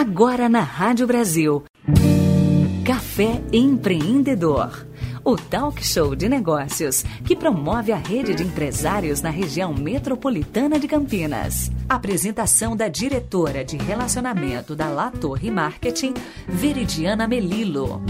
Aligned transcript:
Agora 0.00 0.48
na 0.48 0.62
Rádio 0.62 1.06
Brasil. 1.06 1.62
Café 2.86 3.38
Empreendedor. 3.52 4.86
O 5.22 5.36
talk 5.36 5.84
show 5.84 6.16
de 6.16 6.26
negócios 6.26 7.02
que 7.22 7.36
promove 7.36 7.92
a 7.92 7.98
rede 7.98 8.34
de 8.34 8.42
empresários 8.42 9.20
na 9.20 9.28
região 9.28 9.74
metropolitana 9.74 10.78
de 10.78 10.88
Campinas. 10.88 11.70
Apresentação 11.86 12.74
da 12.74 12.88
diretora 12.88 13.62
de 13.62 13.76
relacionamento 13.76 14.74
da 14.74 14.88
La 14.88 15.10
Torre 15.10 15.50
Marketing, 15.50 16.14
Veridiana 16.48 17.28
Melilo. 17.28 18.02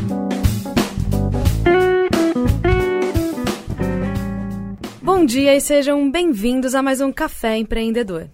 Bom 5.02 5.26
dia 5.26 5.56
e 5.56 5.60
sejam 5.60 6.08
bem-vindos 6.08 6.76
a 6.76 6.82
mais 6.84 7.00
um 7.00 7.10
Café 7.10 7.58
Empreendedor. 7.58 8.28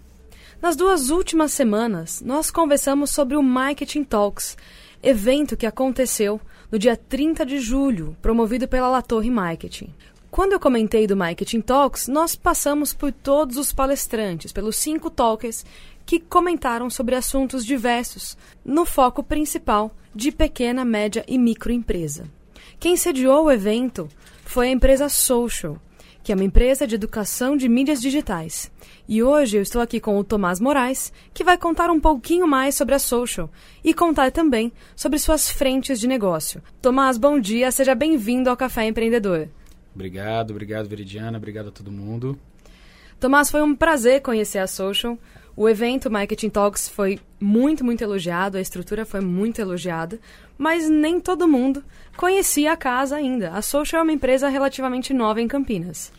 Nas 0.60 0.74
duas 0.74 1.10
últimas 1.10 1.52
semanas, 1.52 2.22
nós 2.24 2.50
conversamos 2.50 3.10
sobre 3.10 3.36
o 3.36 3.42
Marketing 3.42 4.02
Talks, 4.02 4.56
evento 5.02 5.56
que 5.56 5.66
aconteceu 5.66 6.40
no 6.72 6.78
dia 6.78 6.96
30 6.96 7.44
de 7.44 7.58
julho, 7.58 8.16
promovido 8.22 8.66
pela 8.66 8.88
La 8.88 9.02
Torre 9.02 9.30
Marketing. 9.30 9.92
Quando 10.30 10.52
eu 10.52 10.60
comentei 10.60 11.06
do 11.06 11.16
Marketing 11.16 11.60
Talks, 11.60 12.08
nós 12.08 12.34
passamos 12.34 12.94
por 12.94 13.12
todos 13.12 13.58
os 13.58 13.72
palestrantes, 13.72 14.50
pelos 14.50 14.76
cinco 14.76 15.10
talkers 15.10 15.64
que 16.06 16.18
comentaram 16.18 16.88
sobre 16.88 17.14
assuntos 17.14 17.64
diversos, 17.64 18.36
no 18.64 18.86
foco 18.86 19.22
principal 19.22 19.94
de 20.14 20.32
pequena, 20.32 20.84
média 20.84 21.24
e 21.28 21.36
microempresa. 21.36 22.30
Quem 22.80 22.96
sediou 22.96 23.44
o 23.44 23.50
evento 23.50 24.08
foi 24.44 24.68
a 24.68 24.72
empresa 24.72 25.08
Social, 25.08 25.78
que 26.26 26.32
é 26.32 26.34
uma 26.34 26.42
empresa 26.42 26.88
de 26.88 26.96
educação 26.96 27.56
de 27.56 27.68
mídias 27.68 28.00
digitais. 28.00 28.68
E 29.08 29.22
hoje 29.22 29.58
eu 29.58 29.62
estou 29.62 29.80
aqui 29.80 30.00
com 30.00 30.18
o 30.18 30.24
Tomás 30.24 30.58
Moraes, 30.58 31.12
que 31.32 31.44
vai 31.44 31.56
contar 31.56 31.88
um 31.88 32.00
pouquinho 32.00 32.48
mais 32.48 32.74
sobre 32.74 32.96
a 32.96 32.98
Social 32.98 33.48
e 33.84 33.94
contar 33.94 34.32
também 34.32 34.72
sobre 34.96 35.20
suas 35.20 35.48
frentes 35.48 36.00
de 36.00 36.08
negócio. 36.08 36.60
Tomás, 36.82 37.16
bom 37.16 37.38
dia, 37.38 37.70
seja 37.70 37.94
bem-vindo 37.94 38.50
ao 38.50 38.56
Café 38.56 38.86
Empreendedor. 38.86 39.48
Obrigado, 39.94 40.50
obrigado, 40.50 40.88
Veridiana, 40.88 41.38
obrigado 41.38 41.68
a 41.68 41.70
todo 41.70 41.92
mundo. 41.92 42.36
Tomás, 43.20 43.48
foi 43.48 43.62
um 43.62 43.72
prazer 43.72 44.20
conhecer 44.20 44.58
a 44.58 44.66
Social. 44.66 45.16
O 45.54 45.68
evento 45.68 46.10
Marketing 46.10 46.50
Talks 46.50 46.88
foi 46.88 47.20
muito, 47.40 47.84
muito 47.84 48.02
elogiado, 48.02 48.58
a 48.58 48.60
estrutura 48.60 49.06
foi 49.06 49.20
muito 49.20 49.60
elogiada, 49.60 50.18
mas 50.58 50.88
nem 50.88 51.20
todo 51.20 51.46
mundo 51.46 51.84
conhecia 52.16 52.72
a 52.72 52.76
casa 52.76 53.16
ainda. 53.16 53.50
A 53.50 53.62
Social 53.62 54.00
é 54.00 54.02
uma 54.02 54.12
empresa 54.12 54.48
relativamente 54.48 55.12
nova 55.12 55.40
em 55.40 55.48
Campinas. 55.48 56.12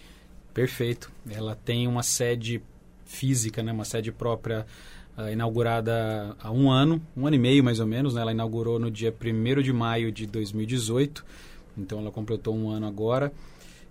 Perfeito. 0.54 1.12
Ela 1.30 1.56
tem 1.56 1.88
uma 1.88 2.04
sede 2.04 2.62
física, 3.06 3.64
né, 3.64 3.72
uma 3.72 3.86
sede 3.86 4.12
própria 4.12 4.66
uh, 5.18 5.30
inaugurada 5.30 6.36
há 6.42 6.52
um 6.52 6.70
ano, 6.70 7.02
um 7.16 7.26
ano 7.26 7.36
e 7.36 7.40
meio 7.40 7.64
mais 7.64 7.80
ou 7.80 7.88
menos. 7.88 8.14
Né? 8.14 8.22
Ela 8.22 8.32
inaugurou 8.32 8.80
no 8.80 8.92
dia 8.92 9.14
1 9.14 9.62
de 9.62 9.74
maio 9.74 10.12
de 10.12 10.26
2018, 10.28 11.26
então 11.78 12.00
ela 12.00 12.12
completou 12.12 12.56
um 12.56 12.70
ano 12.70 12.88
agora. 12.88 13.32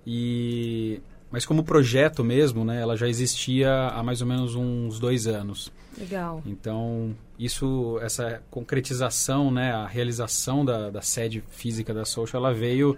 E 0.06 1.00
mas 1.30 1.44
como 1.44 1.64
projeto 1.64 2.22
mesmo, 2.22 2.64
né, 2.64 2.80
ela 2.80 2.96
já 2.96 3.08
existia 3.08 3.88
há 3.88 4.02
mais 4.02 4.20
ou 4.20 4.26
menos 4.26 4.54
uns 4.54 4.98
dois 4.98 5.26
anos. 5.26 5.72
Legal. 5.98 6.42
Então, 6.46 7.14
isso, 7.38 7.98
essa 8.00 8.42
concretização, 8.50 9.50
né, 9.50 9.72
a 9.72 9.86
realização 9.86 10.64
da, 10.64 10.90
da 10.90 11.02
sede 11.02 11.42
física 11.50 11.92
da 11.92 12.04
Social, 12.04 12.42
ela 12.42 12.54
veio 12.54 12.96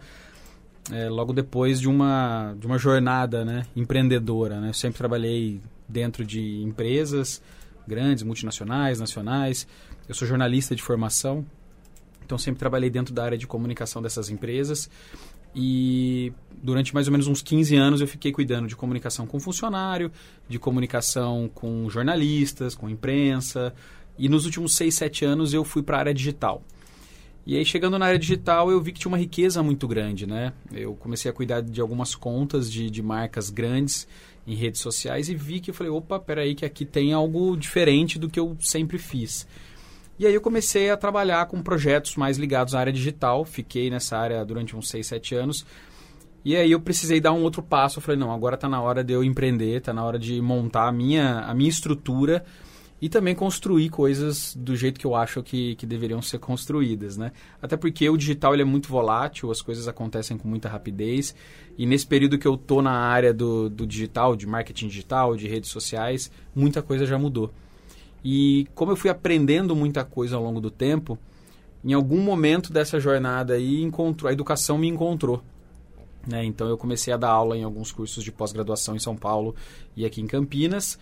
é, 0.90 1.08
logo 1.08 1.32
depois 1.32 1.80
de 1.80 1.88
uma, 1.88 2.54
de 2.58 2.66
uma 2.66 2.78
jornada 2.78 3.44
né, 3.44 3.66
empreendedora. 3.74 4.60
Né? 4.60 4.70
Eu 4.70 4.74
sempre 4.74 4.98
trabalhei 4.98 5.60
dentro 5.88 6.24
de 6.24 6.62
empresas 6.62 7.42
grandes, 7.86 8.22
multinacionais, 8.22 9.00
nacionais. 9.00 9.66
Eu 10.08 10.14
sou 10.14 10.28
jornalista 10.28 10.76
de 10.76 10.82
formação, 10.82 11.46
então 12.24 12.36
sempre 12.36 12.58
trabalhei 12.58 12.90
dentro 12.90 13.14
da 13.14 13.24
área 13.24 13.38
de 13.38 13.46
comunicação 13.46 14.02
dessas 14.02 14.28
empresas. 14.28 14.90
E 15.60 16.32
durante 16.62 16.94
mais 16.94 17.08
ou 17.08 17.12
menos 17.12 17.26
uns 17.26 17.42
15 17.42 17.74
anos 17.74 18.00
eu 18.00 18.06
fiquei 18.06 18.30
cuidando 18.30 18.68
de 18.68 18.76
comunicação 18.76 19.26
com 19.26 19.40
funcionário, 19.40 20.12
de 20.48 20.56
comunicação 20.56 21.50
com 21.52 21.90
jornalistas, 21.90 22.76
com 22.76 22.88
imprensa. 22.88 23.74
E 24.16 24.28
nos 24.28 24.44
últimos 24.44 24.76
6, 24.76 24.94
7 24.94 25.24
anos 25.24 25.52
eu 25.52 25.64
fui 25.64 25.82
para 25.82 25.96
a 25.96 26.00
área 26.00 26.14
digital. 26.14 26.62
E 27.44 27.56
aí, 27.56 27.64
chegando 27.64 27.98
na 27.98 28.06
área 28.06 28.18
digital, 28.18 28.70
eu 28.70 28.80
vi 28.80 28.92
que 28.92 29.00
tinha 29.00 29.10
uma 29.10 29.18
riqueza 29.18 29.60
muito 29.60 29.88
grande, 29.88 30.28
né? 30.28 30.52
Eu 30.70 30.94
comecei 30.94 31.28
a 31.28 31.34
cuidar 31.34 31.60
de 31.60 31.80
algumas 31.80 32.14
contas 32.14 32.70
de, 32.70 32.88
de 32.88 33.02
marcas 33.02 33.50
grandes 33.50 34.06
em 34.46 34.54
redes 34.54 34.80
sociais 34.80 35.28
e 35.28 35.34
vi 35.34 35.58
que 35.58 35.70
eu 35.70 35.74
falei, 35.74 35.90
opa, 35.90 36.20
peraí 36.20 36.54
que 36.54 36.64
aqui 36.64 36.84
tem 36.84 37.12
algo 37.12 37.56
diferente 37.56 38.16
do 38.16 38.28
que 38.28 38.38
eu 38.38 38.56
sempre 38.60 38.96
fiz. 38.96 39.44
E 40.18 40.26
aí 40.26 40.34
eu 40.34 40.40
comecei 40.40 40.90
a 40.90 40.96
trabalhar 40.96 41.46
com 41.46 41.62
projetos 41.62 42.16
mais 42.16 42.38
ligados 42.38 42.74
à 42.74 42.80
área 42.80 42.92
digital, 42.92 43.44
fiquei 43.44 43.88
nessa 43.88 44.18
área 44.18 44.44
durante 44.44 44.74
uns 44.74 44.88
6, 44.88 45.06
7 45.06 45.34
anos. 45.36 45.64
E 46.44 46.56
aí 46.56 46.72
eu 46.72 46.80
precisei 46.80 47.20
dar 47.20 47.32
um 47.32 47.42
outro 47.42 47.62
passo, 47.62 47.98
eu 47.98 48.02
falei, 48.02 48.18
não, 48.18 48.32
agora 48.32 48.54
está 48.54 48.68
na 48.68 48.80
hora 48.80 49.04
de 49.04 49.12
eu 49.12 49.22
empreender, 49.22 49.76
está 49.76 49.92
na 49.92 50.04
hora 50.04 50.18
de 50.18 50.40
montar 50.40 50.88
a 50.88 50.92
minha, 50.92 51.40
a 51.40 51.54
minha 51.54 51.68
estrutura 51.68 52.44
e 53.00 53.08
também 53.08 53.34
construir 53.34 53.90
coisas 53.90 54.56
do 54.56 54.74
jeito 54.74 54.98
que 54.98 55.06
eu 55.06 55.14
acho 55.14 55.40
que, 55.42 55.76
que 55.76 55.86
deveriam 55.86 56.20
ser 56.20 56.38
construídas, 56.38 57.16
né? 57.16 57.30
Até 57.62 57.76
porque 57.76 58.08
o 58.08 58.16
digital 58.16 58.54
ele 58.54 58.62
é 58.62 58.64
muito 58.64 58.88
volátil, 58.88 59.50
as 59.52 59.62
coisas 59.62 59.86
acontecem 59.86 60.36
com 60.36 60.48
muita 60.48 60.68
rapidez 60.68 61.34
e 61.76 61.86
nesse 61.86 62.06
período 62.06 62.38
que 62.38 62.46
eu 62.46 62.56
tô 62.56 62.82
na 62.82 62.92
área 62.92 63.32
do, 63.32 63.68
do 63.68 63.86
digital, 63.86 64.34
de 64.34 64.46
marketing 64.46 64.88
digital, 64.88 65.36
de 65.36 65.46
redes 65.46 65.70
sociais, 65.70 66.28
muita 66.54 66.82
coisa 66.82 67.06
já 67.06 67.16
mudou. 67.18 67.52
E 68.30 68.66
como 68.74 68.92
eu 68.92 68.96
fui 68.96 69.08
aprendendo 69.08 69.74
muita 69.74 70.04
coisa 70.04 70.36
ao 70.36 70.42
longo 70.42 70.60
do 70.60 70.70
tempo, 70.70 71.18
em 71.82 71.94
algum 71.94 72.20
momento 72.20 72.70
dessa 72.70 73.00
jornada 73.00 73.54
aí, 73.54 73.80
encontrou, 73.82 74.28
a 74.28 74.34
educação 74.34 74.76
me 74.76 74.86
encontrou. 74.86 75.42
Né? 76.26 76.44
Então 76.44 76.68
eu 76.68 76.76
comecei 76.76 77.10
a 77.10 77.16
dar 77.16 77.30
aula 77.30 77.56
em 77.56 77.64
alguns 77.64 77.90
cursos 77.90 78.22
de 78.22 78.30
pós-graduação 78.30 78.94
em 78.94 78.98
São 78.98 79.16
Paulo 79.16 79.54
e 79.96 80.04
aqui 80.04 80.20
em 80.20 80.26
Campinas 80.26 80.98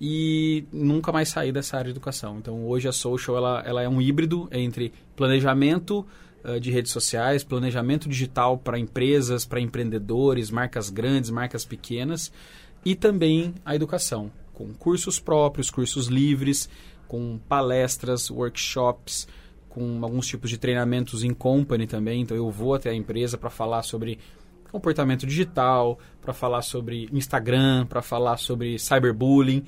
e 0.00 0.64
nunca 0.72 1.10
mais 1.10 1.30
saí 1.30 1.50
dessa 1.50 1.78
área 1.78 1.86
de 1.86 1.98
educação. 1.98 2.38
Então 2.38 2.64
hoje 2.68 2.86
a 2.86 2.92
Social 2.92 3.36
ela, 3.36 3.60
ela 3.66 3.82
é 3.82 3.88
um 3.88 4.00
híbrido 4.00 4.48
entre 4.52 4.92
planejamento 5.16 6.06
uh, 6.44 6.60
de 6.60 6.70
redes 6.70 6.92
sociais, 6.92 7.42
planejamento 7.42 8.08
digital 8.08 8.56
para 8.56 8.78
empresas, 8.78 9.44
para 9.44 9.60
empreendedores, 9.60 10.48
marcas 10.48 10.90
grandes, 10.90 11.28
marcas 11.28 11.64
pequenas 11.64 12.30
e 12.84 12.94
também 12.94 13.52
a 13.64 13.74
educação, 13.74 14.30
com 14.62 14.72
cursos 14.74 15.18
próprios, 15.18 15.70
cursos 15.70 16.06
livres, 16.06 16.68
com 17.08 17.38
palestras, 17.48 18.30
workshops, 18.30 19.26
com 19.68 20.00
alguns 20.02 20.26
tipos 20.26 20.50
de 20.50 20.58
treinamentos 20.58 21.24
em 21.24 21.34
company 21.34 21.86
também. 21.86 22.22
Então 22.22 22.36
eu 22.36 22.50
vou 22.50 22.74
até 22.74 22.90
a 22.90 22.94
empresa 22.94 23.36
para 23.36 23.50
falar 23.50 23.82
sobre 23.82 24.18
comportamento 24.70 25.26
digital, 25.26 25.98
para 26.20 26.32
falar 26.32 26.62
sobre 26.62 27.08
Instagram, 27.12 27.86
para 27.86 28.00
falar 28.00 28.38
sobre 28.38 28.78
cyberbullying 28.78 29.64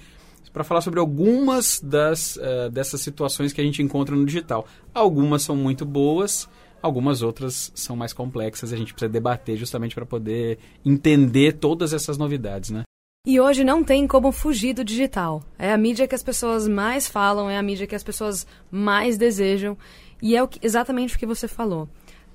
para 0.53 0.63
falar 0.63 0.83
sobre 0.83 1.01
algumas 1.01 1.81
das, 1.81 2.37
uh, 2.37 2.71
dessas 2.71 3.01
situações 3.01 3.53
que 3.53 3.61
a 3.61 3.65
gente 3.65 3.83
encontra 3.83 4.15
no 4.15 4.25
digital. 4.25 4.65
Algumas 4.95 5.43
são 5.43 5.57
muito 5.57 5.85
boas, 5.85 6.49
algumas 6.81 7.23
outras 7.23 7.73
são 7.75 7.97
mais 7.97 8.13
complexas 8.13 8.71
e 8.71 8.75
a 8.77 8.79
gente 8.79 8.95
precisa 8.95 9.11
debater 9.11 9.57
justamente 9.57 9.97
para 9.97 10.07
poder 10.07 10.61
entender 10.85 11.55
todas 11.55 11.93
essas 11.93 12.17
novidades, 12.17 12.71
né? 12.71 12.85
E 13.27 13.41
hoje 13.41 13.65
não 13.65 13.83
tem 13.83 14.07
como 14.07 14.31
fugir 14.31 14.75
do 14.75 14.85
digital. 14.85 15.43
É 15.59 15.73
a 15.73 15.79
mídia 15.79 16.07
que 16.07 16.15
as 16.15 16.23
pessoas 16.23 16.69
mais 16.69 17.09
falam, 17.09 17.49
é 17.49 17.57
a 17.57 17.63
mídia 17.63 17.87
que 17.87 17.95
as 17.95 18.03
pessoas 18.03 18.47
mais 18.71 19.17
desejam. 19.17 19.79
E 20.21 20.37
é 20.37 20.43
o 20.43 20.47
que, 20.47 20.59
exatamente 20.63 21.17
o 21.17 21.19
que 21.19 21.25
você 21.25 21.49
falou. 21.49 21.89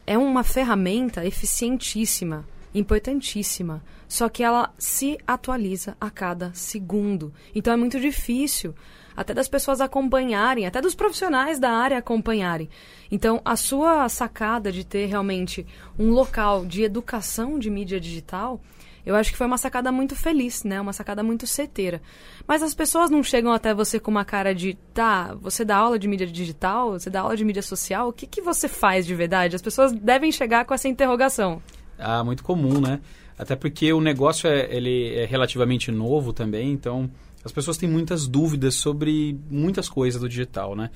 É 0.07 0.17
uma 0.17 0.43
ferramenta 0.43 1.23
eficientíssima 1.23 2.43
importantíssima, 2.73 3.83
só 4.07 4.29
que 4.29 4.43
ela 4.43 4.73
se 4.79 5.17
atualiza 5.27 5.95
a 6.01 6.09
cada 6.09 6.51
segundo. 6.55 7.31
Então 7.53 7.71
é 7.71 7.77
muito 7.77 7.99
difícil 7.99 8.73
até 9.15 9.33
das 9.33 9.47
pessoas 9.47 9.81
acompanharem, 9.81 10.65
até 10.65 10.81
dos 10.81 10.95
profissionais 10.95 11.59
da 11.59 11.69
área 11.69 11.97
acompanharem. 11.97 12.69
Então, 13.11 13.41
a 13.43 13.57
sua 13.57 14.07
sacada 14.07 14.71
de 14.71 14.85
ter 14.85 15.07
realmente 15.07 15.67
um 15.99 16.11
local 16.11 16.65
de 16.65 16.83
educação 16.83 17.59
de 17.59 17.69
mídia 17.69 17.99
digital, 17.99 18.61
eu 19.05 19.15
acho 19.15 19.31
que 19.31 19.37
foi 19.37 19.47
uma 19.47 19.57
sacada 19.57 19.91
muito 19.91 20.15
feliz, 20.15 20.63
né? 20.63 20.79
Uma 20.79 20.93
sacada 20.93 21.23
muito 21.23 21.47
certeira. 21.47 22.01
Mas 22.47 22.61
as 22.61 22.73
pessoas 22.73 23.09
não 23.09 23.23
chegam 23.23 23.51
até 23.51 23.73
você 23.73 23.99
com 23.99 24.11
uma 24.11 24.25
cara 24.25 24.53
de, 24.53 24.75
tá, 24.93 25.35
você 25.41 25.63
dá 25.65 25.77
aula 25.77 25.97
de 25.97 26.07
mídia 26.07 26.27
digital, 26.27 26.91
você 26.91 27.09
dá 27.09 27.21
aula 27.21 27.35
de 27.35 27.43
mídia 27.43 27.61
social, 27.61 28.09
o 28.09 28.13
que, 28.13 28.27
que 28.27 28.41
você 28.41 28.67
faz 28.67 29.05
de 29.05 29.15
verdade? 29.15 29.55
As 29.55 29.61
pessoas 29.61 29.91
devem 29.91 30.31
chegar 30.31 30.65
com 30.65 30.73
essa 30.73 30.87
interrogação. 30.87 31.61
Ah, 31.97 32.23
muito 32.23 32.43
comum, 32.43 32.79
né? 32.79 32.99
Até 33.37 33.55
porque 33.55 33.91
o 33.93 34.01
negócio 34.01 34.49
é, 34.49 34.67
ele 34.69 35.15
é 35.15 35.25
relativamente 35.25 35.91
novo 35.91 36.33
também, 36.33 36.71
então 36.71 37.09
as 37.43 37.51
pessoas 37.51 37.77
têm 37.77 37.87
muitas 37.87 38.27
dúvidas 38.27 38.75
sobre 38.75 39.39
muitas 39.49 39.87
coisas 39.87 40.19
do 40.19 40.27
digital, 40.27 40.75
né? 40.75 40.89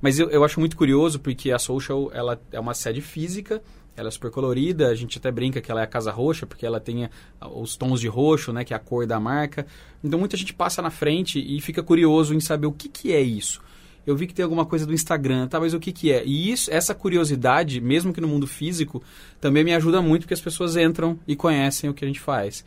Mas 0.00 0.18
eu, 0.18 0.28
eu 0.28 0.44
acho 0.44 0.60
muito 0.60 0.76
curioso 0.76 1.18
porque 1.18 1.50
a 1.50 1.58
Social 1.58 2.10
ela 2.12 2.40
é 2.52 2.60
uma 2.60 2.74
sede 2.74 3.00
física, 3.00 3.62
ela 3.96 4.08
é 4.08 4.10
super 4.10 4.30
colorida, 4.30 4.88
a 4.88 4.94
gente 4.94 5.18
até 5.18 5.30
brinca 5.30 5.60
que 5.60 5.70
ela 5.70 5.80
é 5.80 5.84
a 5.84 5.86
casa 5.86 6.12
roxa, 6.12 6.46
porque 6.46 6.66
ela 6.66 6.78
tem 6.78 7.08
os 7.54 7.76
tons 7.76 8.00
de 8.00 8.08
roxo, 8.08 8.52
né, 8.52 8.64
que 8.64 8.74
é 8.74 8.76
a 8.76 8.80
cor 8.80 9.06
da 9.06 9.18
marca. 9.18 9.66
Então 10.04 10.18
muita 10.18 10.36
gente 10.36 10.52
passa 10.52 10.82
na 10.82 10.90
frente 10.90 11.38
e 11.38 11.60
fica 11.60 11.82
curioso 11.82 12.34
em 12.34 12.40
saber 12.40 12.66
o 12.66 12.72
que, 12.72 12.88
que 12.88 13.12
é 13.12 13.20
isso. 13.20 13.60
eu 14.06 14.14
vi 14.14 14.26
que 14.26 14.34
tem 14.34 14.44
alguma 14.44 14.64
coisa 14.64 14.86
do 14.86 14.94
Instagram, 14.94 15.48
tá, 15.48 15.58
mas 15.58 15.74
o 15.74 15.80
que 15.80 15.90
que 15.90 16.12
é? 16.12 16.24
E 16.24 16.52
isso, 16.52 16.70
essa 16.72 16.94
curiosidade, 16.94 17.80
mesmo 17.80 18.12
que 18.12 18.20
no 18.20 18.28
mundo 18.28 18.46
físico, 18.46 19.02
também 19.40 19.64
me 19.64 19.74
ajuda 19.74 20.00
muito 20.00 20.22
porque 20.22 20.34
as 20.34 20.40
pessoas 20.40 20.76
entram 20.76 21.18
e 21.26 21.34
conhecem 21.34 21.90
o 21.90 21.94
que 21.94 22.04
a 22.04 22.08
gente 22.08 22.20
faz. 22.20 22.64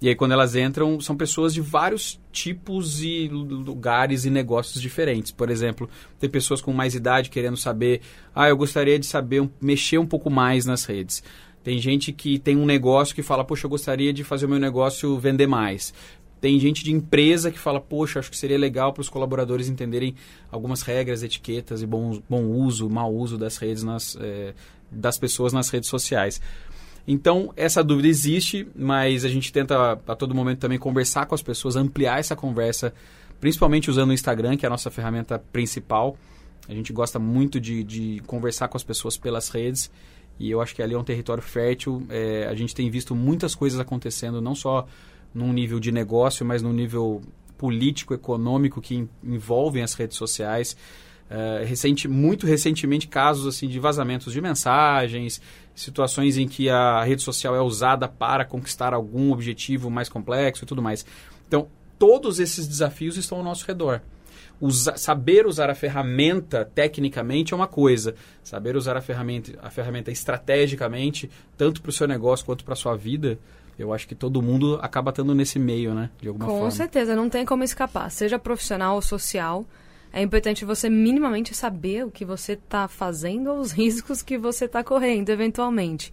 E 0.00 0.08
aí, 0.08 0.14
quando 0.14 0.32
elas 0.32 0.54
entram, 0.54 1.00
são 1.00 1.16
pessoas 1.16 1.54
de 1.54 1.60
vários 1.60 2.20
tipos 2.30 3.02
e 3.02 3.28
lugares 3.28 4.24
e 4.26 4.30
negócios 4.30 4.80
diferentes. 4.80 5.32
Por 5.32 5.48
exemplo, 5.48 5.88
tem 6.18 6.28
pessoas 6.28 6.60
com 6.60 6.72
mais 6.72 6.94
idade 6.94 7.30
querendo 7.30 7.56
saber, 7.56 8.02
ah, 8.34 8.48
eu 8.48 8.56
gostaria 8.56 8.98
de 8.98 9.06
saber, 9.06 9.48
mexer 9.60 9.98
um 9.98 10.06
pouco 10.06 10.28
mais 10.28 10.66
nas 10.66 10.84
redes. 10.84 11.22
Tem 11.64 11.78
gente 11.78 12.12
que 12.12 12.38
tem 12.38 12.56
um 12.56 12.66
negócio 12.66 13.14
que 13.14 13.22
fala, 13.22 13.42
poxa, 13.42 13.66
eu 13.66 13.70
gostaria 13.70 14.12
de 14.12 14.22
fazer 14.22 14.46
o 14.46 14.48
meu 14.48 14.58
negócio 14.58 15.18
vender 15.18 15.46
mais. 15.46 15.92
Tem 16.40 16.60
gente 16.60 16.84
de 16.84 16.92
empresa 16.92 17.50
que 17.50 17.58
fala, 17.58 17.80
poxa, 17.80 18.20
acho 18.20 18.30
que 18.30 18.36
seria 18.36 18.58
legal 18.58 18.92
para 18.92 19.00
os 19.00 19.08
colaboradores 19.08 19.68
entenderem 19.68 20.14
algumas 20.52 20.82
regras, 20.82 21.22
etiquetas 21.22 21.82
e 21.82 21.86
bom, 21.86 22.22
bom 22.28 22.44
uso, 22.44 22.88
mau 22.90 23.12
uso 23.12 23.38
das 23.38 23.56
redes 23.56 23.82
nas, 23.82 24.16
é, 24.20 24.54
das 24.90 25.18
pessoas 25.18 25.52
nas 25.52 25.70
redes 25.70 25.88
sociais. 25.88 26.40
Então, 27.06 27.52
essa 27.56 27.84
dúvida 27.84 28.08
existe, 28.08 28.66
mas 28.74 29.24
a 29.24 29.28
gente 29.28 29.52
tenta 29.52 29.92
a 29.92 30.16
todo 30.16 30.34
momento 30.34 30.58
também 30.58 30.78
conversar 30.78 31.26
com 31.26 31.34
as 31.34 31.42
pessoas, 31.42 31.76
ampliar 31.76 32.18
essa 32.18 32.34
conversa, 32.34 32.92
principalmente 33.40 33.88
usando 33.88 34.10
o 34.10 34.12
Instagram, 34.12 34.56
que 34.56 34.66
é 34.66 34.68
a 34.68 34.70
nossa 34.70 34.90
ferramenta 34.90 35.38
principal. 35.52 36.16
A 36.68 36.74
gente 36.74 36.92
gosta 36.92 37.18
muito 37.18 37.60
de, 37.60 37.84
de 37.84 38.22
conversar 38.26 38.66
com 38.68 38.76
as 38.76 38.82
pessoas 38.82 39.16
pelas 39.16 39.48
redes 39.48 39.90
e 40.38 40.50
eu 40.50 40.60
acho 40.60 40.74
que 40.74 40.82
ali 40.82 40.94
é 40.94 40.98
um 40.98 41.04
território 41.04 41.42
fértil. 41.42 42.04
É, 42.10 42.46
a 42.48 42.54
gente 42.54 42.74
tem 42.74 42.90
visto 42.90 43.14
muitas 43.14 43.54
coisas 43.54 43.78
acontecendo, 43.78 44.40
não 44.40 44.54
só 44.54 44.86
num 45.32 45.52
nível 45.52 45.78
de 45.78 45.92
negócio, 45.92 46.44
mas 46.44 46.62
num 46.62 46.72
nível 46.72 47.22
político, 47.56 48.12
econômico 48.12 48.80
que 48.80 49.08
envolvem 49.22 49.82
as 49.82 49.94
redes 49.94 50.16
sociais. 50.16 50.76
Uh, 51.28 51.64
recente, 51.64 52.06
muito 52.06 52.46
recentemente 52.46 53.08
casos 53.08 53.48
assim 53.48 53.66
de 53.66 53.80
vazamentos 53.80 54.32
de 54.32 54.40
mensagens, 54.40 55.40
situações 55.74 56.38
em 56.38 56.46
que 56.46 56.70
a 56.70 57.02
rede 57.02 57.20
social 57.20 57.54
é 57.56 57.60
usada 57.60 58.06
para 58.06 58.44
conquistar 58.44 58.94
algum 58.94 59.32
objetivo 59.32 59.90
mais 59.90 60.08
complexo 60.08 60.62
e 60.62 60.66
tudo 60.66 60.80
mais. 60.80 61.04
Então, 61.48 61.68
todos 61.98 62.38
esses 62.38 62.66
desafios 62.68 63.16
estão 63.16 63.38
ao 63.38 63.44
nosso 63.44 63.66
redor. 63.66 64.02
Usa, 64.60 64.96
saber 64.96 65.46
usar 65.46 65.68
a 65.68 65.74
ferramenta 65.74 66.64
tecnicamente 66.64 67.52
é 67.52 67.56
uma 67.56 67.66
coisa, 67.66 68.14
saber 68.42 68.74
usar 68.74 68.96
a 68.96 69.02
ferramenta, 69.02 69.52
a 69.62 69.68
ferramenta 69.68 70.10
estrategicamente, 70.10 71.30
tanto 71.58 71.82
para 71.82 71.90
o 71.90 71.92
seu 71.92 72.08
negócio 72.08 72.46
quanto 72.46 72.64
para 72.64 72.72
a 72.72 72.76
sua 72.76 72.96
vida, 72.96 73.38
eu 73.78 73.92
acho 73.92 74.08
que 74.08 74.14
todo 74.14 74.40
mundo 74.40 74.78
acaba 74.80 75.10
estando 75.10 75.34
nesse 75.34 75.58
meio, 75.58 75.94
né? 75.94 76.10
De 76.20 76.28
alguma 76.28 76.46
Com 76.46 76.52
forma. 76.52 76.64
Com 76.66 76.70
certeza, 76.70 77.14
não 77.14 77.28
tem 77.28 77.44
como 77.44 77.62
escapar. 77.62 78.10
Seja 78.10 78.38
profissional 78.38 78.94
ou 78.94 79.02
social, 79.02 79.66
é 80.16 80.22
importante 80.22 80.64
você 80.64 80.88
minimamente 80.88 81.54
saber 81.54 82.06
o 82.06 82.10
que 82.10 82.24
você 82.24 82.54
está 82.54 82.88
fazendo 82.88 83.50
ou 83.50 83.58
os 83.58 83.70
riscos 83.76 84.22
que 84.22 84.38
você 84.38 84.64
está 84.64 84.82
correndo, 84.82 85.28
eventualmente. 85.28 86.10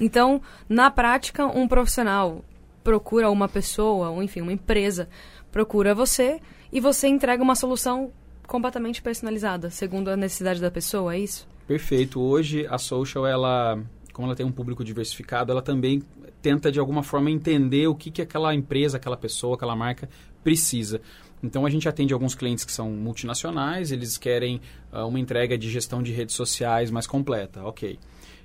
Então, 0.00 0.42
na 0.68 0.90
prática, 0.90 1.46
um 1.46 1.68
profissional 1.68 2.44
procura 2.82 3.30
uma 3.30 3.48
pessoa, 3.48 4.10
ou 4.10 4.22
enfim, 4.24 4.40
uma 4.40 4.52
empresa 4.52 5.08
procura 5.52 5.94
você 5.94 6.40
e 6.72 6.80
você 6.80 7.06
entrega 7.06 7.44
uma 7.44 7.54
solução 7.54 8.10
completamente 8.44 9.00
personalizada, 9.00 9.70
segundo 9.70 10.08
a 10.08 10.16
necessidade 10.16 10.60
da 10.60 10.70
pessoa, 10.70 11.14
é 11.14 11.20
isso? 11.20 11.46
Perfeito. 11.64 12.20
Hoje 12.20 12.66
a 12.66 12.76
social, 12.76 13.24
ela, 13.24 13.80
como 14.12 14.26
ela 14.26 14.34
tem 14.34 14.44
um 14.44 14.50
público 14.50 14.82
diversificado, 14.82 15.52
ela 15.52 15.62
também 15.62 16.02
tenta 16.42 16.72
de 16.72 16.80
alguma 16.80 17.04
forma 17.04 17.30
entender 17.30 17.86
o 17.86 17.94
que, 17.94 18.10
que 18.10 18.20
aquela 18.20 18.52
empresa, 18.52 18.96
aquela 18.96 19.16
pessoa, 19.16 19.54
aquela 19.54 19.76
marca 19.76 20.08
precisa. 20.42 21.00
Então 21.44 21.66
a 21.66 21.70
gente 21.70 21.86
atende 21.86 22.14
alguns 22.14 22.34
clientes 22.34 22.64
que 22.64 22.72
são 22.72 22.90
multinacionais, 22.90 23.92
eles 23.92 24.16
querem 24.16 24.62
uh, 24.90 25.06
uma 25.06 25.20
entrega 25.20 25.58
de 25.58 25.70
gestão 25.70 26.02
de 26.02 26.10
redes 26.10 26.34
sociais 26.34 26.90
mais 26.90 27.06
completa, 27.06 27.62
ok. 27.62 27.98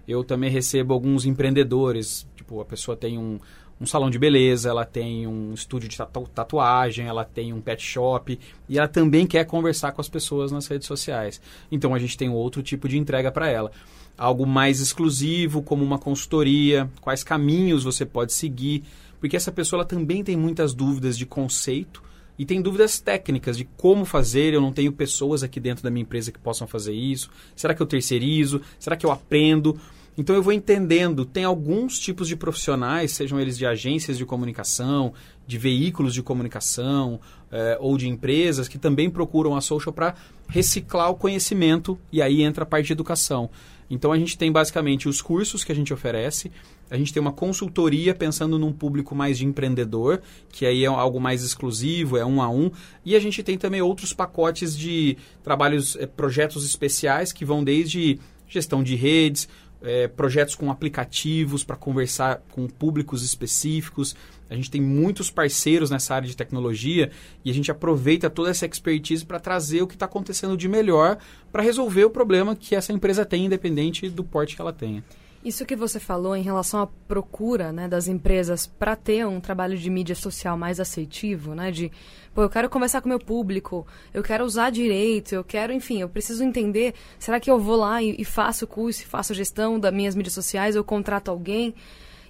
Eu 0.05 0.21
também 0.21 0.49
recebo 0.49 0.93
alguns 0.93 1.25
empreendedores, 1.25 2.27
tipo, 2.35 2.59
a 2.59 2.65
pessoa 2.65 2.97
tem 2.97 3.17
um, 3.17 3.39
um 3.79 3.85
salão 3.85 4.09
de 4.09 4.19
beleza, 4.19 4.67
ela 4.67 4.83
tem 4.83 5.25
um 5.25 5.53
estúdio 5.53 5.87
de 5.87 5.95
tatu 5.95 6.27
tatuagem, 6.35 7.07
ela 7.07 7.23
tem 7.23 7.53
um 7.53 7.61
pet 7.61 7.81
shop 7.81 8.37
e 8.67 8.77
ela 8.77 8.87
também 8.87 9.25
quer 9.25 9.45
conversar 9.45 9.93
com 9.93 10.01
as 10.01 10.09
pessoas 10.09 10.51
nas 10.51 10.67
redes 10.67 10.85
sociais. 10.85 11.39
Então 11.71 11.95
a 11.95 11.99
gente 11.99 12.17
tem 12.17 12.29
outro 12.29 12.61
tipo 12.61 12.89
de 12.89 12.97
entrega 12.97 13.31
para 13.31 13.47
ela 13.47 13.71
algo 14.17 14.45
mais 14.45 14.81
exclusivo, 14.81 15.63
como 15.63 15.85
uma 15.85 15.97
consultoria, 15.97 16.91
quais 16.99 17.23
caminhos 17.23 17.85
você 17.85 18.05
pode 18.05 18.33
seguir, 18.33 18.83
porque 19.21 19.37
essa 19.37 19.53
pessoa 19.53 19.85
também 19.85 20.21
tem 20.21 20.35
muitas 20.35 20.73
dúvidas 20.73 21.17
de 21.17 21.25
conceito 21.25 22.08
e 22.39 22.45
tem 22.45 22.61
dúvidas 22.61 23.01
técnicas 23.01 23.57
de 23.57 23.65
como 23.65 24.05
fazer. 24.05 24.53
Eu 24.53 24.61
não 24.61 24.71
tenho 24.71 24.93
pessoas 24.93 25.43
aqui 25.43 25.59
dentro 25.59 25.83
da 25.83 25.91
minha 25.91 26.03
empresa 26.03 26.31
que 26.31 26.39
possam 26.39 26.65
fazer 26.65 26.93
isso. 26.93 27.29
Será 27.53 27.75
que 27.75 27.81
eu 27.81 27.85
terceirizo? 27.85 28.61
Será 28.79 28.95
que 28.95 29.05
eu 29.05 29.11
aprendo? 29.11 29.77
Então 30.17 30.33
eu 30.33 30.41
vou 30.41 30.53
entendendo. 30.53 31.25
Tem 31.25 31.43
alguns 31.43 31.99
tipos 31.99 32.29
de 32.29 32.37
profissionais, 32.37 33.11
sejam 33.11 33.39
eles 33.39 33.57
de 33.57 33.65
agências 33.65 34.17
de 34.17 34.25
comunicação, 34.25 35.13
de 35.45 35.57
veículos 35.57 36.13
de 36.13 36.23
comunicação 36.23 37.19
eh, 37.51 37.77
ou 37.81 37.97
de 37.97 38.07
empresas, 38.07 38.69
que 38.69 38.77
também 38.77 39.09
procuram 39.09 39.55
a 39.55 39.61
social 39.61 39.93
para 39.93 40.15
reciclar 40.47 41.09
o 41.09 41.15
conhecimento 41.15 41.99
e 42.11 42.21
aí 42.21 42.41
entra 42.41 42.63
a 42.63 42.65
parte 42.65 42.87
de 42.87 42.93
educação. 42.93 43.49
Então 43.89 44.11
a 44.11 44.17
gente 44.17 44.37
tem 44.37 44.51
basicamente 44.51 45.09
os 45.09 45.21
cursos 45.21 45.63
que 45.63 45.71
a 45.71 45.75
gente 45.75 45.93
oferece, 45.93 46.51
a 46.89 46.97
gente 46.97 47.13
tem 47.13 47.21
uma 47.21 47.31
consultoria 47.31 48.13
pensando 48.13 48.57
num 48.59 48.71
público 48.71 49.15
mais 49.15 49.37
de 49.37 49.45
empreendedor, 49.45 50.21
que 50.51 50.65
aí 50.65 50.83
é 50.83 50.87
algo 50.87 51.19
mais 51.19 51.43
exclusivo, 51.43 52.17
é 52.17 52.25
um 52.25 52.41
a 52.41 52.49
um, 52.49 52.71
e 53.05 53.15
a 53.15 53.19
gente 53.19 53.41
tem 53.43 53.57
também 53.57 53.81
outros 53.81 54.13
pacotes 54.13 54.77
de 54.77 55.17
trabalhos, 55.43 55.95
eh, 55.95 56.05
projetos 56.05 56.65
especiais 56.65 57.31
que 57.31 57.45
vão 57.45 57.63
desde 57.63 58.19
gestão 58.47 58.83
de 58.83 58.95
redes, 58.95 59.47
é, 59.81 60.07
projetos 60.07 60.55
com 60.55 60.69
aplicativos 60.69 61.63
para 61.63 61.75
conversar 61.75 62.41
com 62.51 62.67
públicos 62.67 63.23
específicos. 63.23 64.15
A 64.49 64.55
gente 64.55 64.71
tem 64.71 64.81
muitos 64.81 65.29
parceiros 65.29 65.89
nessa 65.89 66.15
área 66.15 66.27
de 66.27 66.35
tecnologia 66.35 67.11
e 67.45 67.51
a 67.51 67.53
gente 67.53 67.71
aproveita 67.71 68.29
toda 68.29 68.49
essa 68.49 68.65
expertise 68.65 69.25
para 69.25 69.39
trazer 69.39 69.81
o 69.81 69.87
que 69.87 69.93
está 69.93 70.05
acontecendo 70.05 70.57
de 70.57 70.67
melhor 70.67 71.17
para 71.51 71.63
resolver 71.63 72.05
o 72.05 72.09
problema 72.09 72.55
que 72.55 72.75
essa 72.75 72.91
empresa 72.91 73.25
tem, 73.25 73.45
independente 73.45 74.09
do 74.09 74.23
porte 74.23 74.55
que 74.55 74.61
ela 74.61 74.73
tenha. 74.73 75.03
Isso 75.43 75.65
que 75.65 75.75
você 75.75 76.01
falou 76.01 76.35
em 76.35 76.41
relação 76.41 76.81
à 76.81 76.87
procura 76.87 77.71
né, 77.71 77.87
das 77.87 78.09
empresas 78.09 78.67
para 78.67 78.93
ter 78.93 79.25
um 79.25 79.39
trabalho 79.39 79.77
de 79.77 79.89
mídia 79.89 80.13
social 80.13 80.57
mais 80.57 80.81
aceitivo, 80.81 81.55
né? 81.55 81.71
De, 81.71 81.89
pô, 82.33 82.43
eu 82.43 82.49
quero 82.49 82.69
conversar 82.69 82.99
com 82.99 83.05
o 83.05 83.09
meu 83.09 83.19
público, 83.19 83.87
eu 84.13 84.21
quero 84.21 84.43
usar 84.43 84.69
direito, 84.69 85.33
eu 85.33 85.43
quero, 85.43 85.71
enfim, 85.71 86.01
eu 86.01 86.09
preciso 86.09 86.43
entender, 86.43 86.93
será 87.17 87.39
que 87.39 87.49
eu 87.49 87.57
vou 87.57 87.77
lá 87.77 88.03
e, 88.03 88.15
e 88.19 88.25
faço 88.25 88.67
curso, 88.67 89.05
faço 89.07 89.33
gestão 89.33 89.79
das 89.79 89.93
minhas 89.93 90.13
mídias 90.13 90.33
sociais, 90.33 90.75
eu 90.75 90.83
contrato 90.83 91.31
alguém? 91.31 91.73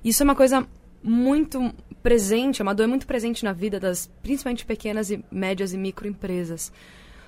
Isso 0.03 0.21
é 0.21 0.25
uma 0.25 0.35
coisa 0.35 0.67
muito 1.01 1.73
presente, 2.03 2.61
é 2.61 2.63
uma 2.63 2.75
dor 2.75 2.87
muito 2.87 3.07
presente 3.07 3.43
na 3.43 3.53
vida 3.53 3.79
das, 3.79 4.07
principalmente 4.21 4.65
pequenas 4.67 5.09
e 5.09 5.23
médias 5.31 5.73
e 5.73 5.77
microempresas. 5.77 6.71